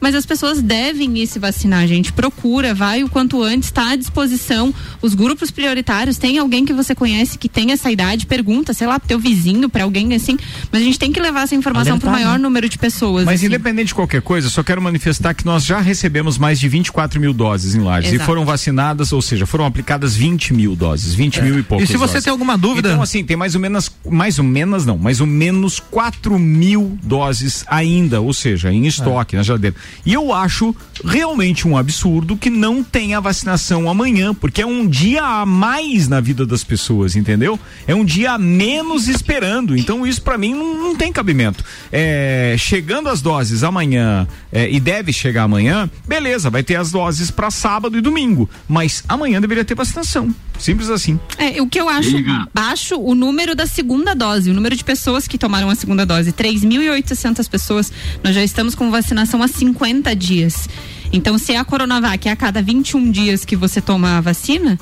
[0.03, 2.11] Mas as pessoas devem ir se vacinar, gente.
[2.11, 4.73] Procura, vai o quanto antes, está à disposição.
[5.01, 8.99] Os grupos prioritários, tem alguém que você conhece que tem essa idade, pergunta, sei lá,
[8.99, 10.37] pro teu vizinho, para alguém assim.
[10.69, 12.39] Mas a gente tem que levar essa informação para o maior né?
[12.39, 13.23] número de pessoas.
[13.23, 13.45] Mas assim.
[13.45, 17.31] independente de qualquer coisa, só quero manifestar que nós já recebemos mais de 24 mil
[17.31, 18.11] doses em Lages.
[18.11, 18.25] E Exato.
[18.27, 21.97] foram vacinadas, ou seja, foram aplicadas 20 mil doses, 20 mil e poucas E se
[21.97, 22.23] você doses.
[22.25, 25.27] tem alguma dúvida- Então, assim, tem mais ou menos, mais ou menos não, mais ou
[25.27, 29.77] menos 4 mil doses ainda, ou seja, em estoque na geladeira.
[30.05, 35.23] E eu acho realmente um absurdo que não tenha vacinação amanhã, porque é um dia
[35.23, 37.59] a mais na vida das pessoas, entendeu?
[37.87, 39.75] É um dia a menos esperando.
[39.77, 41.63] Então isso pra mim não, não tem cabimento.
[41.91, 47.31] É, chegando as doses amanhã é, e deve chegar amanhã, beleza, vai ter as doses
[47.31, 50.33] pra sábado e domingo, mas amanhã deveria ter vacinação.
[50.59, 51.19] Simples assim.
[51.37, 52.47] É, o que eu acho Liga.
[52.53, 56.31] baixo, o número da segunda dose, o número de pessoas que tomaram a segunda dose,
[56.31, 57.91] 3.800 pessoas,
[58.23, 59.82] nós já estamos com vacinação há 50
[60.17, 60.67] dias.
[61.11, 64.79] Então, se é a Coronavac é a cada 21 dias que você toma a vacina,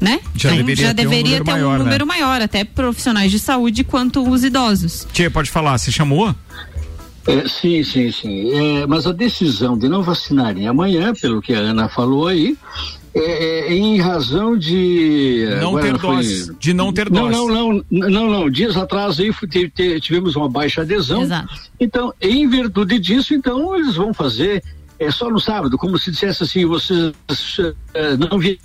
[0.00, 0.20] né?
[0.34, 1.84] Já Então, deveria já ter um deveria número ter maior, um né?
[1.84, 5.06] número maior, até profissionais de saúde quanto os idosos.
[5.12, 6.34] Tia, pode falar, você chamou?
[7.26, 8.52] É, sim, sim, sim.
[8.52, 12.56] É, mas a decisão de não vacinarem amanhã, pelo que a Ana falou aí,
[13.14, 15.46] é, é em razão de.
[15.60, 17.52] Não agora ter foi- dose, de não ter não, dose.
[17.52, 18.50] Não, não, não, não.
[18.50, 21.22] Dias atrás aí te- tivemos uma baixa adesão.
[21.22, 21.54] Exato.
[21.78, 24.62] Então, em virtude disso, então eles vão fazer
[24.98, 27.12] é, só no sábado, como se dissesse assim, vocês
[27.94, 28.58] eh, não vieram,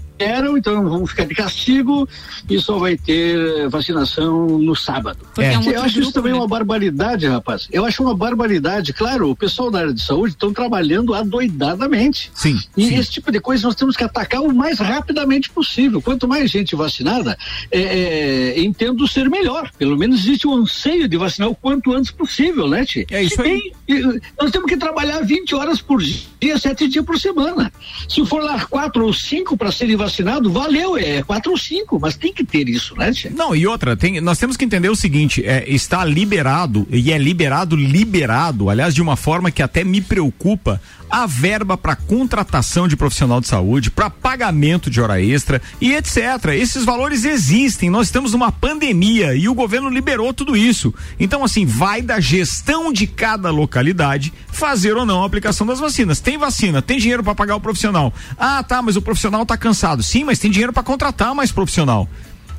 [0.58, 2.08] então vão ficar de castigo
[2.50, 5.20] e só vai ter vacinação no sábado.
[5.38, 6.38] É um Eu acho isso grupo, também né?
[6.40, 7.68] uma barbaridade, rapaz.
[7.72, 8.94] Eu acho uma barbaridade.
[8.94, 12.32] Claro, o pessoal da área de saúde estão trabalhando adoidadamente.
[12.34, 12.60] Sim.
[12.76, 12.96] E sim.
[12.96, 16.02] esse tipo de coisa nós temos que atacar o mais rapidamente possível.
[16.02, 17.38] Quanto mais gente vacinada,
[17.72, 19.72] é, é, entendo ser melhor.
[19.78, 23.06] Pelo menos existe um anseio de vacinar o quanto antes possível, né, Tchê?
[23.10, 23.72] É isso aí.
[23.88, 27.72] tem- nós temos que trabalhar 20 horas por dia, 7 dias por semana.
[28.08, 30.09] Se for lá quatro ou cinco para serem vacinados,
[30.52, 33.30] valeu, é quatro ou cinco, mas tem que ter isso, né, Tchê?
[33.30, 37.18] Não, e outra, tem, nós temos que entender o seguinte: é, está liberado, e é
[37.18, 42.96] liberado, liberado, aliás, de uma forma que até me preocupa, a verba para contratação de
[42.96, 46.18] profissional de saúde, para pagamento de hora extra e etc.
[46.54, 47.90] Esses valores existem.
[47.90, 50.94] Nós estamos numa pandemia e o governo liberou tudo isso.
[51.20, 56.20] Então, assim, vai da gestão de cada localidade fazer ou não a aplicação das vacinas.
[56.20, 58.14] Tem vacina, tem dinheiro para pagar o profissional.
[58.38, 60.04] Ah, tá, mas o profissional tá cansado.
[60.04, 62.08] Sim, mas tem dinheiro para contratar mais profissional.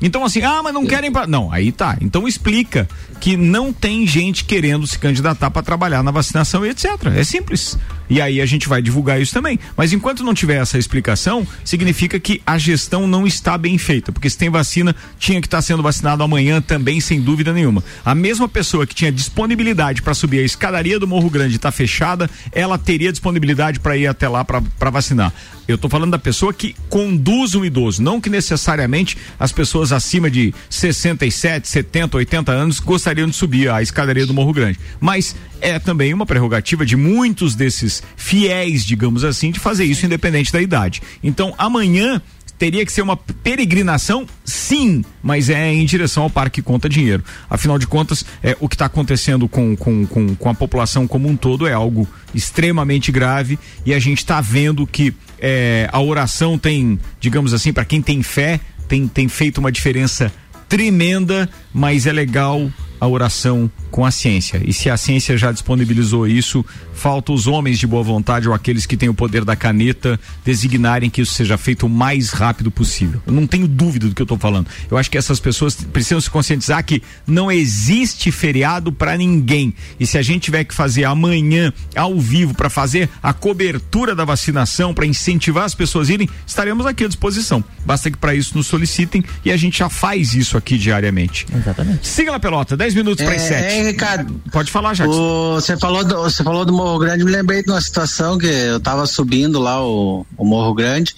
[0.02, 1.12] Então, assim, ah, mas não querem.
[1.12, 1.26] Pra...
[1.26, 1.96] Não, aí tá.
[2.00, 2.88] Então explica
[3.20, 6.86] que não tem gente querendo se candidatar para trabalhar na vacinação e etc.
[7.14, 7.78] É simples.
[8.10, 9.58] E aí a gente vai divulgar isso também.
[9.76, 14.28] Mas enquanto não tiver essa explicação, significa que a gestão não está bem feita, porque
[14.28, 17.82] se tem vacina, tinha que estar sendo vacinado amanhã também, sem dúvida nenhuma.
[18.04, 22.28] A mesma pessoa que tinha disponibilidade para subir a escadaria do Morro Grande está fechada,
[22.50, 25.32] ela teria disponibilidade para ir até lá para vacinar.
[25.68, 30.28] Eu estou falando da pessoa que conduz um idoso, não que necessariamente as pessoas acima
[30.28, 34.80] de 67, 70, 80 anos gostariam de subir a escadaria do Morro Grande.
[34.98, 40.52] Mas é também uma prerrogativa de muitos desses fiéis, digamos assim, de fazer isso independente
[40.52, 41.02] da idade.
[41.22, 42.20] Então, amanhã
[42.60, 47.24] teria que ser uma peregrinação, sim, mas é em direção ao parque conta dinheiro.
[47.48, 51.26] Afinal de contas, é, o que está acontecendo com, com, com, com, a população como
[51.26, 56.58] um todo é algo extremamente grave e a gente está vendo que é, a oração
[56.58, 60.30] tem, digamos assim, para quem tem fé, tem, tem feito uma diferença
[60.68, 64.60] tremenda, mas é legal a oração com a ciência.
[64.64, 68.86] E se a ciência já disponibilizou isso, falta os homens de boa vontade ou aqueles
[68.86, 73.20] que têm o poder da caneta designarem que isso seja feito o mais rápido possível.
[73.26, 74.68] Eu não tenho dúvida do que eu estou falando.
[74.90, 79.74] Eu acho que essas pessoas precisam se conscientizar que não existe feriado para ninguém.
[79.98, 84.24] E se a gente tiver que fazer amanhã ao vivo para fazer a cobertura da
[84.24, 87.64] vacinação, para incentivar as pessoas a irem, estaremos aqui à disposição.
[87.84, 91.46] Basta que para isso nos solicitem e a gente já faz isso aqui diariamente.
[91.54, 92.06] Exatamente.
[92.06, 93.64] Siga lá, Pelota, 10 minutos para as É, 7.
[93.74, 94.40] é, Ricardo.
[94.52, 95.14] Pode falar, Jacques.
[95.16, 98.46] O- Você falou, do, você falou do Morro Grande, me lembrei de uma situação que
[98.46, 101.14] eu tava subindo lá o, o Morro Grande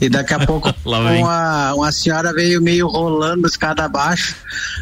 [0.00, 4.34] e daqui a pouco uma, uma senhora veio meio rolando escada abaixo.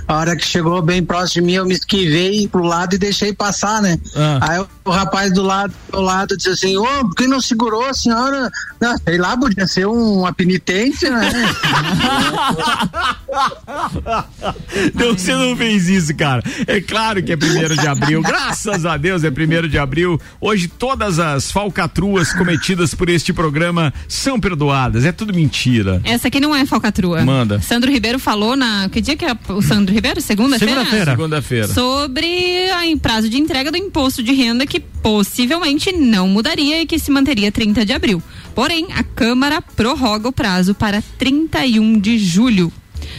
[0.07, 3.32] A hora que chegou bem próximo de mim, eu me esquivei pro lado e deixei
[3.32, 3.99] passar, né?
[4.16, 4.39] Ah.
[4.43, 7.93] Aí o, rapaz do lado, do lado disse assim, ô, por que não segurou a
[7.95, 8.51] senhora?
[8.80, 11.30] Não, sei lá, podia ser um, uma penitência, né?
[14.95, 16.28] Não, você não fez isso, cara.
[16.66, 18.22] É claro que é primeiro de abril.
[18.22, 20.20] Graças a Deus é primeiro de abril.
[20.41, 25.05] Hoje todas as falcatruas cometidas por este programa são perdoadas.
[25.05, 26.01] É tudo mentira.
[26.05, 27.24] Essa aqui não é falcatrua.
[27.24, 27.61] Manda.
[27.61, 28.89] Sandro Ribeiro falou na.
[28.89, 30.20] Que dia que é o Sandro Ribeiro?
[30.20, 31.11] Segunda-feira?
[31.12, 31.68] Segunda-feira.
[31.68, 32.26] Sobre
[32.70, 37.11] a prazo de entrega do imposto de renda que possivelmente não mudaria e que se
[37.11, 38.22] manteria 30 de abril.
[38.55, 42.72] Porém, a Câmara prorroga o prazo para 31 de julho.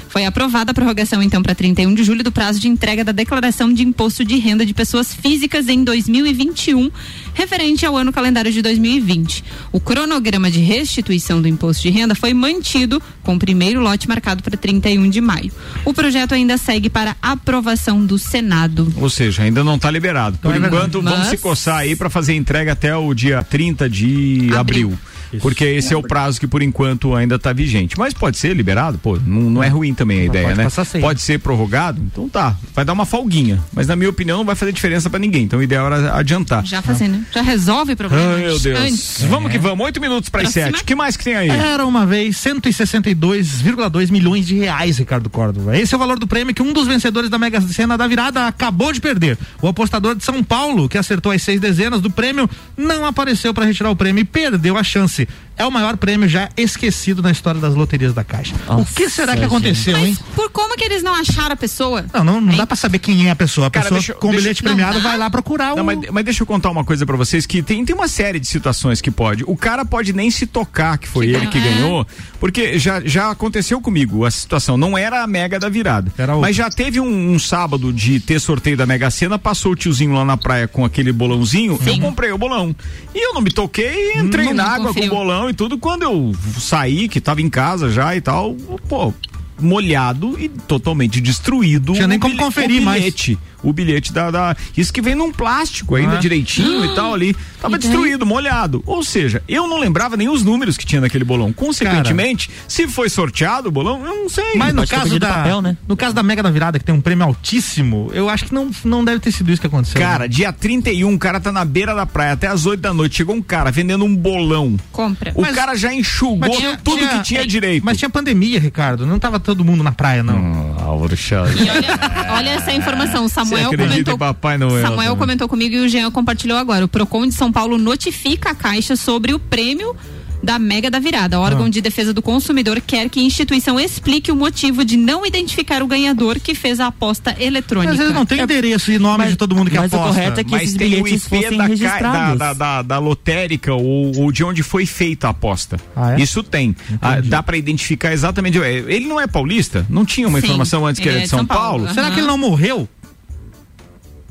[0.10, 3.72] Foi aprovada a prorrogação, então, para 31 de julho do prazo de entrega da declaração
[3.72, 6.90] de imposto de renda de pessoas físicas em 2021,
[7.36, 9.44] referente ao ano calendário de 2020.
[9.72, 14.42] O cronograma de restituição do imposto de renda foi mantido, com o primeiro lote marcado
[14.42, 15.52] para 31 de maio.
[15.86, 18.92] O projeto ainda segue para aprovação do Senado.
[18.98, 20.40] Ou seja, ainda não está liberado.
[20.40, 23.14] Por Não é enquanto, vamos Mas- se coçar aí para fazer a entrega até o
[23.14, 24.98] dia 30 de abril.
[25.42, 27.98] Porque esse é o prazo que por enquanto ainda está vigente.
[27.98, 30.64] Mas pode ser liberado, pô, não, não é ruim também a ideia, pode né?
[30.64, 31.02] passar sem.
[31.02, 32.56] Pode ser prorrogado, então tá.
[32.74, 33.60] Vai dar uma folguinha.
[33.74, 35.44] Mas na minha opinião não vai fazer diferença para ninguém.
[35.44, 36.66] Então o ideal era adiantar.
[36.66, 37.26] Já fazendo, né?
[37.32, 38.36] Já resolve o problema.
[38.36, 38.80] Ai, meu Deus.
[38.80, 39.22] Antes.
[39.24, 40.82] Vamos que vamos, oito minutos para as Pra sete.
[40.82, 41.50] O que mais que tem aí?
[41.50, 45.78] Era uma vez 162,2 milhões de reais, Ricardo Córdova.
[45.78, 48.48] Esse é o valor do prêmio que um dos vencedores da Mega Sena da virada
[48.48, 49.38] acabou de perder.
[49.62, 53.66] O apostador de São Paulo, que acertou as seis dezenas do prêmio, não apareceu para
[53.66, 55.19] retirar o prêmio e perdeu a chance.
[55.58, 58.56] É o maior prêmio já esquecido na história das loterias da Caixa.
[58.70, 60.18] o que será que aconteceu, hein?
[60.34, 62.06] Por como que eles não acharam a pessoa?
[62.14, 63.68] Não, não, não dá pra saber quem é a pessoa.
[63.68, 65.10] A Cara, pessoa deixa com deixa- bilhete não premiado dá.
[65.10, 65.86] vai lá procurar Não, o.
[65.86, 68.48] mas, mas deixa eu contar uma coisa pra vocês que tem, tem uma série de
[68.48, 69.44] situações que pode.
[69.46, 71.80] O cara pode nem se tocar que foi Que ele que ganhou.
[72.06, 72.08] ganhou,
[72.40, 74.78] porque já, já aconteceu comigo a situação.
[74.78, 76.10] Não era a mega da virada.
[76.18, 76.48] Era outra.
[76.48, 80.14] mas já teve um, um sábado de ter sorteio da Mega Sena, passou o tiozinho
[80.14, 82.74] lá na praia com aquele bolãozinho, eu comprei o bolão.
[83.14, 85.09] E eu não me toquei, entrei Não na água o.
[85.10, 85.78] bolão e tudo.
[85.78, 88.56] Quando eu saí, que tava em casa já e tal,
[88.88, 89.14] pô.
[89.60, 91.94] Molhado e totalmente destruído.
[91.94, 93.00] Tinha nem como bilhe- conferir o mais.
[93.00, 93.38] bilhete.
[93.62, 96.20] O bilhete da, da- Isso que vem num plástico ainda Ah.
[96.20, 97.36] direitinho e tal ali.
[97.62, 97.90] Tava E daí?
[97.90, 98.82] destruído, molhado.
[98.86, 101.52] Ou seja, eu não lembrava nem os números que tinha naquele bolão.
[101.52, 104.56] Consequentemente, se foi sorteado o bolão, eu não sei.
[104.56, 105.76] Mas no caso, da, papel, né?
[105.86, 108.72] no caso da Mega da Virada, que tem um prêmio altíssimo, eu acho que não,
[108.86, 110.00] não deve ter sido isso que aconteceu.
[110.00, 110.28] Cara, né?
[110.30, 113.18] dia 31, o cara tá na beira da praia até as 8 da noite.
[113.18, 114.78] Chegou um cara vendendo um bolão.
[114.92, 115.34] Compra.
[115.36, 117.84] O Mas- cara já enxugou tinha- tudo tinha- que tinha direito.
[117.86, 119.06] Mas tinha pandemia, Ricardo.
[119.06, 120.38] Não tava todo mundo na praia, não.
[120.38, 121.60] Hum, Álvaro Chaves.
[121.60, 122.00] Olha,
[122.36, 123.28] olha essa informação.
[123.28, 124.16] Samuel comentou.
[124.16, 124.84] Papai Noel?
[124.84, 125.18] Samuel também?
[125.18, 126.86] comentou comigo e o Jean compartilhou agora.
[126.86, 129.96] O Procon de São Paulo notifica a Caixa sobre o prêmio
[130.42, 131.40] da Mega da Virada.
[131.40, 131.70] O órgão Ah.
[131.70, 135.88] de defesa do consumidor quer que a instituição explique o motivo de não identificar o
[135.88, 137.92] ganhador que fez a aposta eletrônica.
[137.94, 140.14] Mas eles não têm endereço e nome Mas- de todo mundo que mas o aposta.
[140.14, 142.40] correto é que Mas esses tem o bilhetes IP fossem da, registrados.
[142.40, 145.78] da, da, da lotérica ou, ou de onde foi feita a aposta.
[145.96, 146.22] Ah, é?
[146.22, 146.76] Isso tem.
[147.02, 148.58] Ah, dá pra identificar exatamente.
[148.58, 149.86] Ele não é paulista?
[149.90, 151.86] Não tinha uma Sim, informação antes que ele era é de São, Paulo?
[151.86, 151.94] Aham.
[151.94, 152.88] Será que ele não morreu?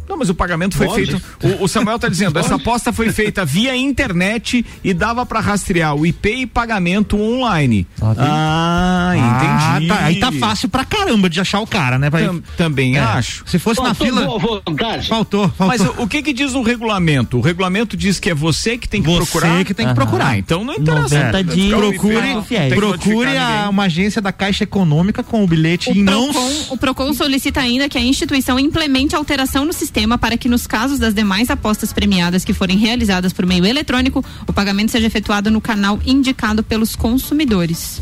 [0.08, 1.06] Não, mas o pagamento foi Pode.
[1.06, 1.22] feito.
[1.42, 5.94] O, o Samuel está dizendo, essa aposta foi feita via internet e dava para rastrear
[5.94, 7.86] o IP e pagamento online.
[8.00, 9.90] Ah, entendi.
[9.92, 10.04] Ah, tá.
[10.06, 12.08] Aí tá fácil pra caramba de achar o cara, né?
[12.10, 13.00] Vai- Tam- também É.
[13.00, 13.42] acho.
[13.46, 14.38] Se fosse na Faltou fila.
[14.38, 15.08] boa vontade.
[15.08, 15.66] Faltou, faltou.
[15.66, 17.38] Mas o, que que diz o regulamento?
[17.38, 19.64] O regulamento diz que é você que tem que Você procurar.
[19.64, 20.28] que tem que procurar.
[20.28, 21.02] Ah, então não interessa.
[21.32, 25.94] 90 É, dias, procure, procure a, uma agência da Caixa Econômica com o bilhete O
[25.94, 26.32] e não.
[26.32, 30.66] Procon, o Procon solicita ainda que a instituição implemente alteração no sistema para que, nos
[30.66, 35.50] casos das demais apostas premiadas que forem realizadas por meio eletrônico, o pagamento seja efetuado
[35.50, 38.00] no canal indicado pelos consumidores.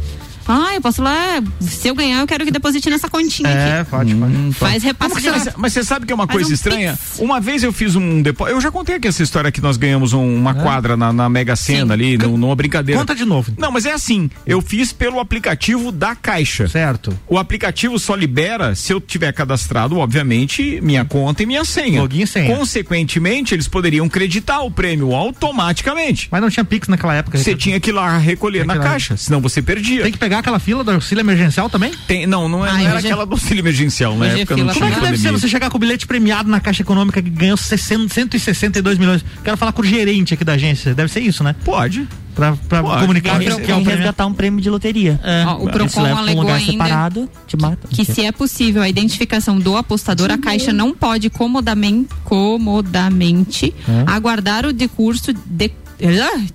[0.49, 3.90] Ah, eu posso lá, se eu ganhar, eu quero que deposite nessa continha É, aqui.
[3.90, 4.53] pode, pode.
[4.55, 5.55] Faz repasse Mas, mas, direto.
[5.59, 6.92] mas você sabe que é uma Faz coisa um estranha?
[6.97, 7.18] pix.
[7.18, 8.57] Uma vez eu fiz um depósito.
[8.57, 11.57] Eu já contei aqui essa história que nós ganhamos um- uma quadra na, na Mega
[11.57, 13.01] Sena ali, num- numa brincadeira.
[13.01, 13.53] Conta de novo.
[13.59, 16.68] Não, mas é assim, eu fiz pelo aplicativo da Caixa.
[16.68, 17.18] Certo.
[17.28, 22.01] O aplicativo só libera se eu tiver cadastrado, obviamente, minha conta e minha senha.
[22.01, 22.57] Login e senha.
[22.57, 26.28] Consequentemente, eles poderiam creditar o prêmio automaticamente.
[26.30, 27.38] Mas não tinha Pix naquela época.
[27.38, 28.82] Você tinha que ir lá recolher na lá.
[28.82, 30.03] caixa, senão você perdia.
[30.03, 31.93] Tem que pegar aquela fila do auxílio emergencial também?
[32.07, 34.30] Tem- não, não, é- Ai, não era é- aquela do auxílio emergencial, é não Como
[34.30, 35.32] é que deve ser pandemia.
[35.32, 39.24] você chegar com o bilhete premiado na Caixa Econômica que ganhou 60, 162 milhões?
[39.45, 40.95] Quero falar com o gerente aqui da agência.
[40.95, 41.55] Deve ser isso, né?
[41.64, 42.07] Pode.
[42.34, 43.01] Pra, pra Pode.
[43.01, 43.84] comunicar que, que é prêmio.
[43.84, 45.18] resgatar um prêmio de loteria.
[45.47, 47.89] Ó, o Procon um alegou lugar ainda separado, te mata.
[47.89, 53.74] que se é possível a identificação do apostador, a Caixa não pode comodamente, comodamente
[54.07, 55.86] aguardar o decurso de Ah,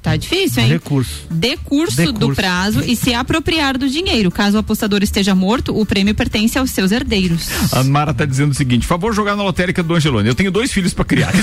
[0.01, 0.69] tá difícil, hein?
[0.69, 1.23] Recurso.
[1.29, 2.19] Decurso, Decurso.
[2.19, 4.29] do prazo e se apropriar do dinheiro.
[4.31, 7.47] Caso o apostador esteja morto, o prêmio pertence aos seus herdeiros.
[7.71, 10.27] A Mara tá dizendo o seguinte: favor jogar na lotérica do Angelone.
[10.27, 11.31] Eu tenho dois filhos pra criar.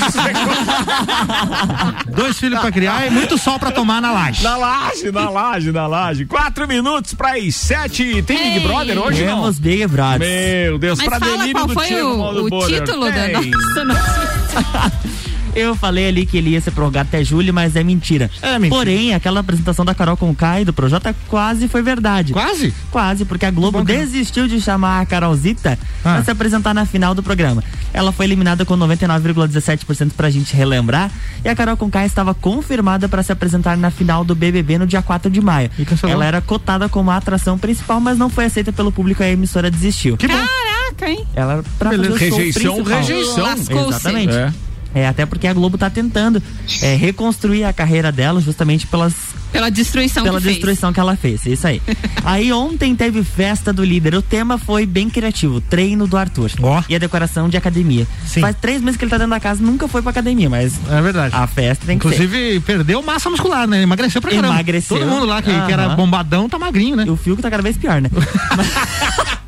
[2.15, 4.43] Dois filhos pra criar e muito sol pra tomar na laje.
[4.43, 6.25] na laje, na laje, na laje.
[6.27, 8.23] Quatro minutos pra as sete.
[8.23, 8.67] Tem Big.
[8.67, 9.37] Brother hoje não?
[9.37, 10.19] Temos Big Brother.
[10.21, 13.51] Meu Deus, Mas pra fala delírio qual do foi o, o título da Tem.
[13.51, 14.93] nossa notícia.
[15.55, 18.31] Eu falei ali que ele ia ser prorrogado até julho, mas é mentira.
[18.43, 18.77] É mentira.
[18.77, 22.33] Porém, aquela apresentação da Carol com Kai do Projota quase foi verdade.
[22.33, 22.73] Quase?
[22.91, 26.15] Quase, porque a Globo desistiu de chamar a Carolzita Ah.
[26.15, 27.63] pra se apresentar na final do programa.
[27.93, 31.11] Ela foi eliminada com 99,17% pra gente relembrar.
[31.45, 35.03] E a Carol Conká estava confirmada pra se apresentar na final do BBB no dia
[35.03, 35.71] 4 de maio.
[35.79, 35.87] E.
[36.11, 39.31] Ela era cotada como a atração principal, mas não foi aceita pelo público e a
[39.31, 40.17] emissora desistiu.
[40.17, 40.35] Que bom.
[40.35, 41.25] Caraca, hein?
[41.35, 42.13] Ela pra Beleza.
[42.13, 42.99] fazer o show Rejeição, principal.
[43.01, 43.89] rejeição.
[43.89, 44.35] Exatamente.
[44.35, 44.53] É.
[44.95, 46.43] É, até porque a Globo tá tentando
[46.83, 49.13] é, reconstruir a carreira dela justamente pelas,
[49.53, 50.57] Pela destruição pela que fez.
[50.57, 51.45] destruição que ela fez.
[51.47, 51.81] Isso aí.
[52.25, 54.15] aí ontem teve festa do líder.
[54.15, 56.51] O tema foi bem criativo: treino do Arthur.
[56.63, 56.83] Ó.
[56.89, 58.07] E a decoração de academia.
[58.27, 58.41] Sim.
[58.41, 61.01] Faz três meses que ele tá dentro da casa, nunca foi pra academia, mas É
[61.03, 61.35] verdade.
[61.37, 62.15] a festa tem que ser.
[62.15, 63.83] Inclusive, perdeu massa muscular, né?
[63.83, 64.55] Emagreceu pra caramba.
[64.55, 64.99] Emagreceu.
[64.99, 67.05] Todo mundo lá que, que era bombadão tá magrinho, né?
[67.07, 68.09] E o fio que tá cada vez pior, né?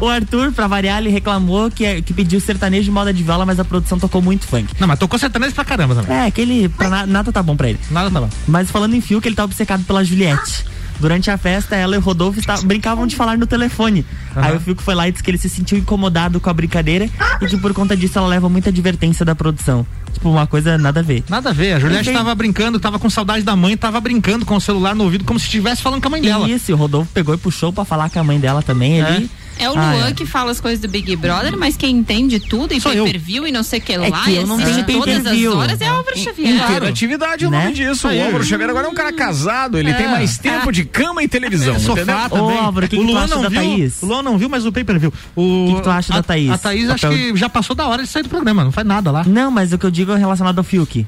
[0.00, 3.58] o Arthur, pra variar, ele reclamou que, que pediu sertanejo de moda de viola, mas
[3.60, 4.66] a produção tocou muito funk.
[4.78, 6.16] Não, mas tocou sertanejo pra caramba também.
[6.16, 6.68] É, aquele.
[6.68, 7.78] pra na- nada tá bom pra ele.
[7.90, 8.28] Nada tá bom.
[8.46, 10.64] Mas falando em fio, que ele tá obcecado pela Juliette.
[11.00, 14.06] Durante a festa, ela e o Rodolfo está- brincavam de falar no telefone.
[14.36, 17.08] Aí o Fiuk foi lá e disse que ele se sentiu incomodado com a brincadeira
[17.40, 19.84] e que por conta disso ela leva muita advertência da produção.
[20.12, 21.24] Tipo, uma coisa nada a ver.
[21.28, 21.72] Nada a ver.
[21.72, 22.18] A Juliette Entendi.
[22.18, 25.40] tava brincando, tava com saudade da mãe, tava brincando com o celular no ouvido, como
[25.40, 26.48] se estivesse falando com a mãe dela.
[26.48, 29.28] Isso, o Rodolfo pegou e puxou pra falar com a mãe dela também ali.
[29.58, 30.12] É o Ah, Luan é.
[30.12, 33.04] que fala as coisas do Big Brother, mas quem entende tudo e Sou eu.
[33.04, 35.44] pay-per-view e não sei o que É lá, que e eu não tenho todas as
[35.44, 36.54] horas, é Álvaro Xavier.
[36.54, 37.62] Interatividade é o Né?
[37.64, 38.08] nome disso.
[38.08, 38.18] Aí.
[38.20, 39.94] O Álvaro Xavier agora é um cara casado, ele É.
[39.94, 41.74] tem mais tempo de cama e televisão.
[41.76, 42.06] entendeu?
[42.06, 42.58] Sofá Ô, também.
[42.58, 43.60] Álvaro, o que o que tu Luan acha não da viu.
[43.60, 44.02] Thaís?
[44.02, 45.12] O Luan não viu, mas o pay-per-view.
[45.36, 46.50] O que que tu acha a, da Thaís?
[46.50, 49.10] A Thaís acho que já passou da hora de sair do programa, não faz nada
[49.10, 49.24] lá.
[49.24, 51.06] Não, mas o que eu digo é relacionado ao Fiuk.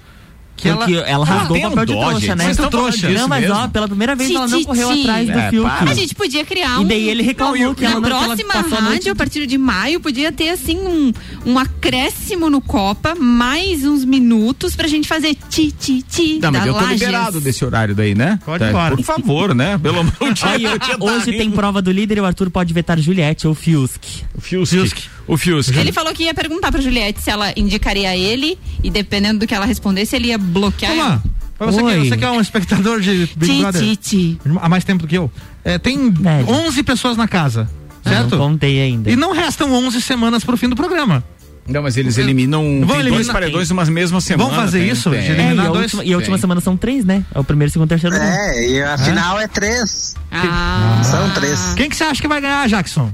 [0.57, 2.51] Que ela- Porque ela Ah, rasgou tem o papel de trouxa, né?
[2.53, 5.51] Estão falando Não, mas ó, pela primeira vez ela não Ti, correu atrás do É,
[5.51, 5.69] Fiuk.
[5.91, 6.83] A gente podia criar um.
[6.83, 8.95] E daí ele reclamou Não, o- que ela Na não ela próxima passou a noite
[8.95, 11.13] rádio, a partir de maio, podia ter assim um,
[11.45, 16.39] um acréscimo no Copa, mais uns minutos pra gente fazer ti, ti, ti.
[16.41, 17.01] Não, mas da eu tô Lages.
[17.01, 18.39] liberado desse horário daí, né?
[18.45, 18.97] Pode Tá, embora.
[18.97, 19.77] Por favor, né?
[19.79, 20.81] Pelo amor de Deus.
[21.01, 24.03] Hoje tá tem prova do líder e o Arthur pode vetar Juliette ou Fiusk.
[24.37, 24.97] O Fiusk.
[25.27, 25.75] O Fiusk.
[25.77, 29.55] Ele falou que ia perguntar pra Juliette se ela indicaria ele e dependendo do que
[29.55, 30.91] ela respondesse, ele ia bloquear.
[30.93, 31.15] Vamos ela.
[31.17, 31.23] lá.
[31.57, 32.09] Pra você, que, Oi.
[32.09, 34.39] você que é um espectador de Big Ti, Brother ti, ti.
[34.61, 35.31] há mais tempo do que eu,
[35.65, 36.53] é, tem Médio.
[36.53, 37.71] 11 pessoas na casa,
[38.03, 38.31] certo?
[38.37, 39.09] Não contei ainda.
[39.11, 41.23] E não restam 11 semanas pro fim do programa.
[41.67, 44.51] Não, mas eles eliminam Vão tem dois eliminar- paredões numa mesma semana.
[44.51, 45.09] Vamos fazer tem- isso?
[45.11, 45.19] tem.
[45.21, 45.83] É, e a, eliminar dois?
[45.85, 47.25] última, e a última semana são três, né?
[47.35, 48.15] É o primeiro, segundo, terceiro.
[48.17, 50.15] É, e a final é três.
[50.31, 51.73] Ah, São três.
[51.75, 53.11] Quem que você acha que vai ganhar, Jackson?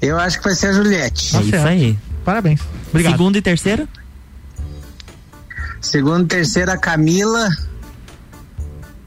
[0.00, 1.36] Eu acho que vai ser a Juliette.
[1.36, 1.66] É isso certo.
[1.66, 1.98] aí.
[2.24, 2.60] Parabéns.
[2.90, 3.12] Obrigado.
[3.12, 3.88] Segundo e terceiro?
[5.80, 7.48] Segundo, terceira, Camila.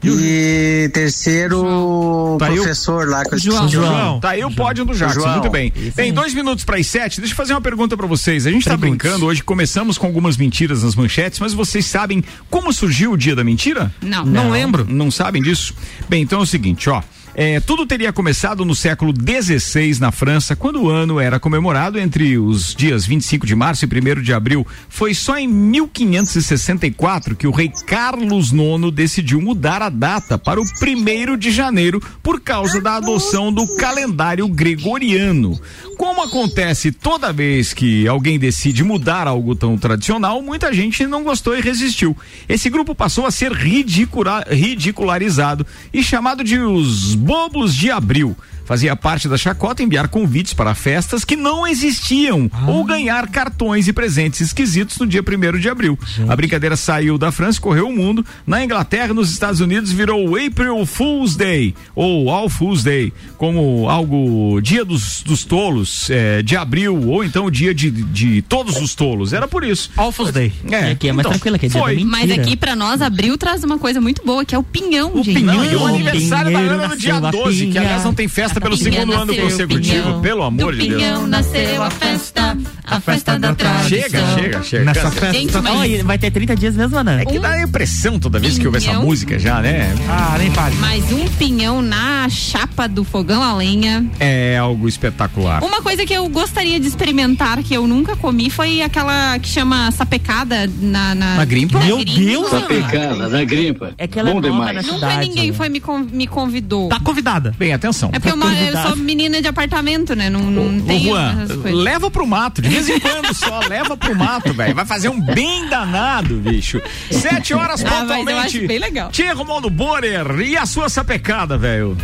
[0.04, 3.68] E terceiro, o Tá professor lá que eu João.
[3.68, 4.18] João.
[4.20, 5.32] Tá aí o pódio do Jackson, João.
[5.34, 5.72] muito bem.
[5.96, 6.10] Aí.
[6.10, 7.20] dois minutos para as sete.
[7.20, 8.44] Deixa eu fazer uma pergunta para vocês.
[8.44, 8.98] A gente tá Pergunte.
[8.98, 13.36] brincando hoje, começamos com algumas mentiras nas manchetes, mas vocês sabem como surgiu o dia
[13.36, 13.94] da mentira?
[14.02, 14.24] Não.
[14.24, 14.84] Não, lembro.
[14.88, 15.72] Não sabem disso?
[16.08, 17.00] Bem, então é o seguinte, ó.
[17.34, 22.36] É, tudo teria começado no século XVI na França, quando o ano era comemorado entre
[22.36, 24.66] os dias 25 de março e 1 de abril.
[24.86, 30.64] Foi só em 1564 que o rei Carlos IX decidiu mudar a data para o
[30.64, 35.58] 1 de janeiro por causa da adoção do calendário gregoriano.
[35.96, 41.56] Como acontece toda vez que alguém decide mudar algo tão tradicional, muita gente não gostou
[41.56, 42.14] e resistiu.
[42.46, 48.36] Esse grupo passou a ser ridicula- ridicularizado e chamado de os Bobos de Abril.
[48.64, 53.92] Fazia parte da chacota enviar convites para festas que não existiam ou ganhar cartões e
[53.92, 55.98] presentes esquisitos no dia 1 de abril.
[56.28, 58.24] A brincadeira saiu da França e correu o mundo.
[58.46, 63.12] Na Inglaterra e nos Estados Unidos virou o April Fool's Day ou All Fool's Day,
[63.36, 68.42] como algo dia dos, dos tolos eh, de abril ou então o dia de, de
[68.42, 69.32] todos os tolos.
[69.32, 69.90] Era por isso.
[69.96, 70.52] All Fool's Day.
[70.70, 72.04] É, aqui é mais então, tranquilo, aqui é dia da foi.
[72.04, 75.40] Mas aqui pra nós, abril traz uma coisa muito boa, que é o pinhão, gente.
[75.40, 78.28] Pinhão, e o aniversário da Ana no dia nasceu a 12, que aliás não tem
[78.28, 80.20] festa pelo Pinha segundo ano consecutivo, pinhão.
[80.20, 81.02] pelo amor de Deus.
[81.02, 83.88] pinhão nasceu a festa, a festa da tradição.
[83.88, 84.84] Chega, chega, chega.
[84.84, 85.16] Nessa Cansa.
[85.20, 85.32] festa.
[85.38, 87.20] Gente, mas- vai ter 30 dias mesmo, Ana?
[87.20, 89.94] É que dá a impressão toda vez que ouve essa música já, né?
[90.08, 90.74] Ah, nem pare.
[90.76, 94.04] Mais um pinhão na chapa do fogão a lenha.
[94.20, 95.62] É algo espetacular.
[95.64, 99.90] Uma coisa que eu gostaria de experimentar, que eu nunca comi, foi aquela que chama
[99.90, 101.14] sapecada na...
[101.14, 101.78] Na, Na grimpa?
[101.78, 102.20] na Meu grimpa.
[102.20, 103.92] Deus, Tá pecada, da grimpa.
[103.98, 104.76] É que ela é Bom nova demais.
[104.86, 105.28] na Nunca cidade.
[105.28, 105.82] ninguém foi me,
[106.12, 106.88] me convidou.
[106.88, 107.54] Tá convidada.
[107.58, 108.10] Bem, atenção.
[108.12, 110.28] É porque eu, eu sou menina de apartamento, né?
[110.30, 114.52] Não, não tenho Juan, leva pro mato, de vez em quando só, leva pro mato,
[114.52, 114.74] velho.
[114.74, 116.80] Vai fazer um bem danado, bicho.
[117.10, 118.58] Sete horas Ah, mas eu pontualmente.
[118.58, 119.10] acho bem legal.
[119.10, 121.96] Tia Romualdo Borer, e a sua sapecada, velho?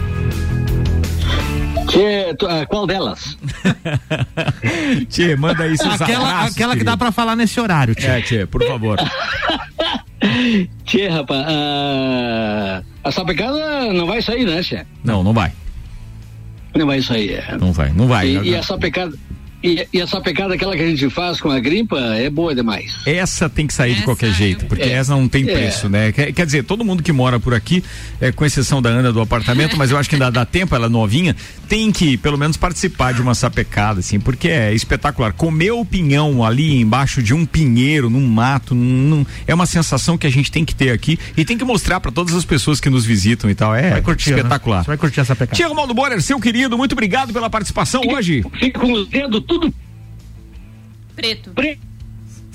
[2.38, 3.36] Tu- ah, qual delas?
[5.08, 8.10] Tia, manda aí seus Aquela, abraços, aquela que dá pra falar nesse horário, tio.
[8.10, 8.98] É, tia, por favor.
[10.84, 14.84] Tchê, rapaz, ah, a sapecada não vai sair, né, Tchê?
[15.02, 15.52] Não, não vai.
[16.74, 17.34] Não vai sair.
[17.34, 17.56] é.
[17.58, 18.28] Não vai, não vai.
[18.28, 19.16] E, e essa pecada.
[19.62, 22.92] E, e essa pecada, aquela que a gente faz com a grimpa, é boa demais.
[23.06, 24.92] Essa tem que sair de Essa qualquer é jeito, porque É.
[24.92, 25.52] essa não tem É.
[25.52, 26.12] preço, né?
[26.12, 27.82] Quer, quer dizer, todo mundo que mora por aqui,
[28.20, 30.86] é, com exceção da Ana do apartamento, mas eu acho que ainda dá tempo, ela
[30.86, 31.34] é novinha,
[31.68, 35.32] tem que pelo menos participar de uma sapecada, assim, porque é espetacular.
[35.32, 40.26] Comer o pinhão ali embaixo de um pinheiro, num mato, num- é uma sensação que
[40.26, 42.88] a gente tem que ter aqui e tem que mostrar para todas as pessoas que
[42.88, 43.74] nos visitam e tal.
[43.74, 44.36] É Vai curtir, né?
[44.36, 44.82] espetacular.
[44.84, 45.56] Você vai curtir essa pecada.
[45.56, 48.44] Tia Romaldo Borer, seu querido, muito obrigado pela participação hoje.
[48.60, 49.72] Fica com os dedos tudo
[51.16, 51.50] Preto.
[51.52, 51.87] preto.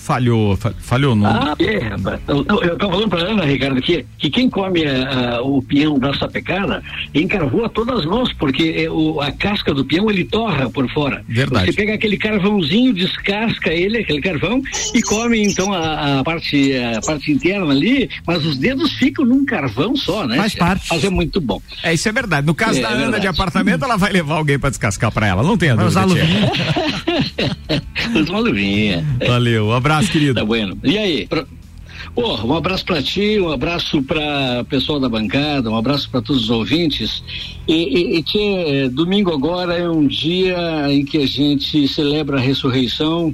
[0.04, 1.28] Falhou, fa- falhou não.
[1.28, 2.20] Ah, é, rapaz.
[2.28, 6.14] Eu, eu, tava falando pra Ana, Ricardo, que, que quem come ah, o peão da
[6.14, 6.84] sapecada
[7.16, 11.24] encarvoa todas as mãos, porque eh, o, a casca do peão ele torra por fora.
[11.26, 11.68] Verdade.
[11.68, 14.62] Você pega aquele carvãozinho, descasca ele, aquele carvão,
[14.94, 19.46] e come então a, a parte, a parte interna ali, mas os dedos ficam num
[19.46, 20.36] carvão só, né?
[20.36, 20.88] Faz parte.
[20.90, 21.62] Mas é muito bom.
[21.82, 22.46] É, isso é verdade.
[22.46, 23.28] No caso É, da é Ana de verdade.
[23.28, 25.42] apartamento, ela vai levar alguém pra descascar pra ela.
[25.44, 26.02] Não tenha Vai dúvida.
[26.06, 26.52] usar luvinha.
[28.22, 29.06] Usa uma luvinha.
[29.26, 30.34] Valeu, um abraço, querido.
[30.40, 30.78] Tá bueno.
[30.84, 31.28] E aí?
[31.28, 31.46] Pra...
[32.14, 36.44] Pô, um abraço pra ti, um abraço pra pessoal da bancada, um abraço pra todos
[36.44, 37.24] os ouvintes.
[37.68, 40.58] E, e, e tchê, domingo agora é um dia
[40.90, 43.34] em que a gente celebra a ressurreição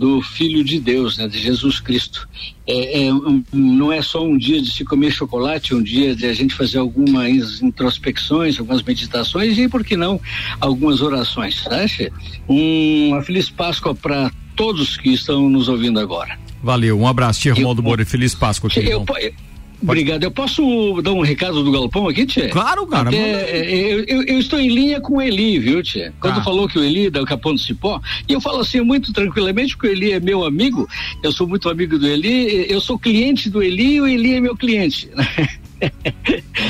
[0.00, 2.26] do Filho de Deus, né, de Jesus Cristo.
[2.66, 6.16] É, é um- não é só um dia de se comer chocolate, é um dia
[6.16, 10.18] de a gente fazer algumas introspecções, algumas meditações e, por que não,
[10.58, 11.62] algumas orações.
[11.64, 12.10] Tá, Che?
[12.48, 16.38] Um, uma feliz Páscoa para todos que estão nos ouvindo agora.
[16.62, 18.06] Valeu, um abraço, tia Romualdo Borer.
[18.06, 19.04] Feliz Páscoa, Che, querido.
[19.06, 19.34] eu, eu-
[19.82, 20.22] obrigado.
[20.24, 22.48] Eu posso dar um recado do Galpão aqui, Tchê?
[22.48, 26.12] Claro, cara, Até, é, eu, eu- eu estou em linha com o Eli, viu, Tchê?
[26.20, 26.42] Quando Tá.
[26.44, 29.76] falou que o Eli dá o Capão do Cipó, e eu falo assim muito tranquilamente,
[29.76, 30.88] porque o Eli é meu amigo,
[31.22, 34.40] eu sou muito amigo do Eli, eu sou cliente do Eli e o Eli é
[34.40, 35.08] meu cliente.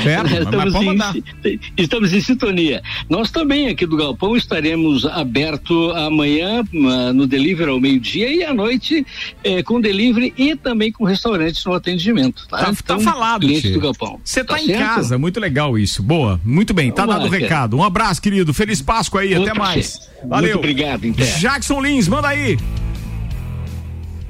[0.03, 2.81] Certo, mas estamos, em, estamos em sintonia.
[3.09, 8.53] Nós também aqui do Galpão estaremos aberto amanhã ah, no delivery ao meio-dia e à
[8.53, 9.05] noite
[9.43, 12.47] eh, com delivery e também com restaurantes no atendimento.
[12.47, 14.19] Tá, Tá, tá Então, falado, cliente do Galpão.
[14.23, 14.79] Você tá, em certo?
[14.79, 16.01] casa, muito legal isso.
[16.01, 17.77] Boa, muito bem, tá Vamos dado o lá, recado.
[17.77, 18.53] Um abraço, querido.
[18.53, 19.99] Feliz Páscoa aí, Outro até mais.
[19.99, 20.27] Tchê.
[20.27, 20.49] Valeu.
[20.53, 21.25] Muito obrigado, então.
[21.39, 22.57] Jackson Lins, manda aí.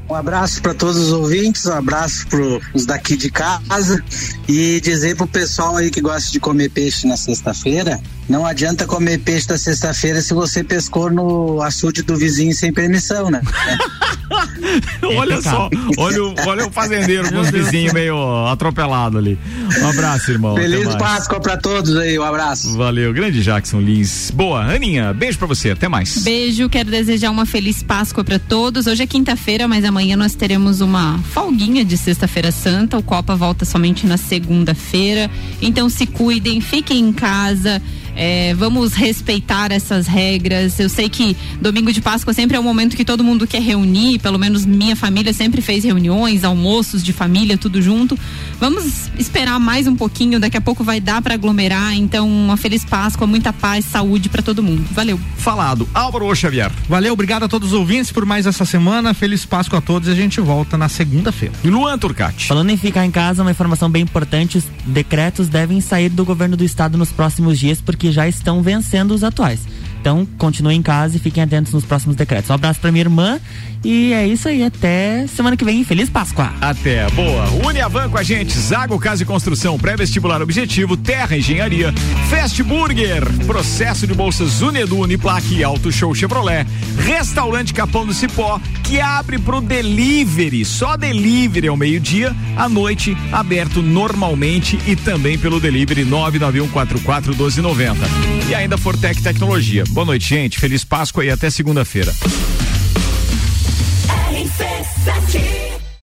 [0.10, 2.40] Um abraço para todos os ouvintes, um abraço para
[2.74, 4.04] os daqui de casa
[4.48, 8.00] e dizer pro pessoal aí que gosta de comer peixe na sexta-feira,
[8.30, 13.30] não adianta comer peixe na sexta-feira se você pescou no açude do vizinho sem permissão,
[13.30, 13.42] né?
[15.18, 18.16] olha só, olha o, olha o fazendeiro com os vizinhos meio
[18.48, 19.38] atropelado ali.
[19.82, 20.56] Um abraço, irmão.
[20.56, 20.96] Feliz.
[20.96, 22.78] Páscoa pra todos aí, um abraço.
[22.78, 24.32] Valeu, grande Jackson Lins.
[24.32, 26.24] Boa, Aninha, beijo pra você, até mais.
[26.24, 28.88] Beijo, quero desejar uma feliz Páscoa para todos.
[28.88, 32.98] Hoje é quinta-feira, mas amanhã nós teremos uma folguinha de Sexta-feira Santa.
[32.98, 35.30] O Copa volta somente na segunda-feira.
[35.62, 37.82] Então se cuidem, fiquem em casa.
[38.22, 40.80] É, vamos respeitar essas regras.
[40.80, 44.20] Eu sei que domingo de Páscoa sempre é um momento que todo mundo quer reunir,
[44.20, 48.16] pelo menos minha família sempre fez reuniões, almoços de família, tudo junto.
[48.60, 51.96] Vamos esperar mais um pouquinho, daqui a pouco vai dar para aglomerar.
[51.96, 54.86] Então, uma feliz Páscoa, muita paz, saúde para todo mundo.
[54.92, 55.20] Valeu.
[55.38, 55.90] Falado.
[55.92, 56.72] Álvaro Xavier.
[56.88, 59.16] Valeu, obrigado a todos os ouvintes por mais essa semana.
[59.16, 61.56] Feliz Páscoa a todos e a gente volta na segunda-feira.
[61.66, 62.46] Luan Turcati.
[62.46, 66.56] Falando em ficar em casa, uma informação bem importante: os decretos devem sair do governo
[66.56, 69.62] do estado nos próximos dias, porque já estão vencendo os atuais.
[70.02, 72.50] Então, continuem em casa e fiquem atentos nos próximos decretos.
[72.50, 73.40] Um abraço pra minha irmã
[73.84, 74.64] e é isso aí.
[74.64, 75.84] Até semana que vem.
[75.84, 76.52] Feliz Páscoa!
[76.60, 77.48] Até, boa.
[77.68, 81.94] Uniavan com a gente, Zago Casa e Construção, pré-vestibular objetivo, Terra Engenharia,
[82.30, 86.66] Fast Burger, processo de bolsas Unedu, Uniplaque e Auto Show Chevrolet,
[86.98, 93.84] Restaurante Capão do Cipó, que abre pro delivery, só delivery ao meio-dia, à noite, aberto
[93.84, 97.96] normalmente e também pelo delivery 991441290.
[98.50, 99.84] E ainda Fortec Tecnologia.
[99.92, 100.58] Boa noite, gente.
[100.58, 102.14] Feliz Páscoa e até segunda-feira.
[104.32, 105.71] RC7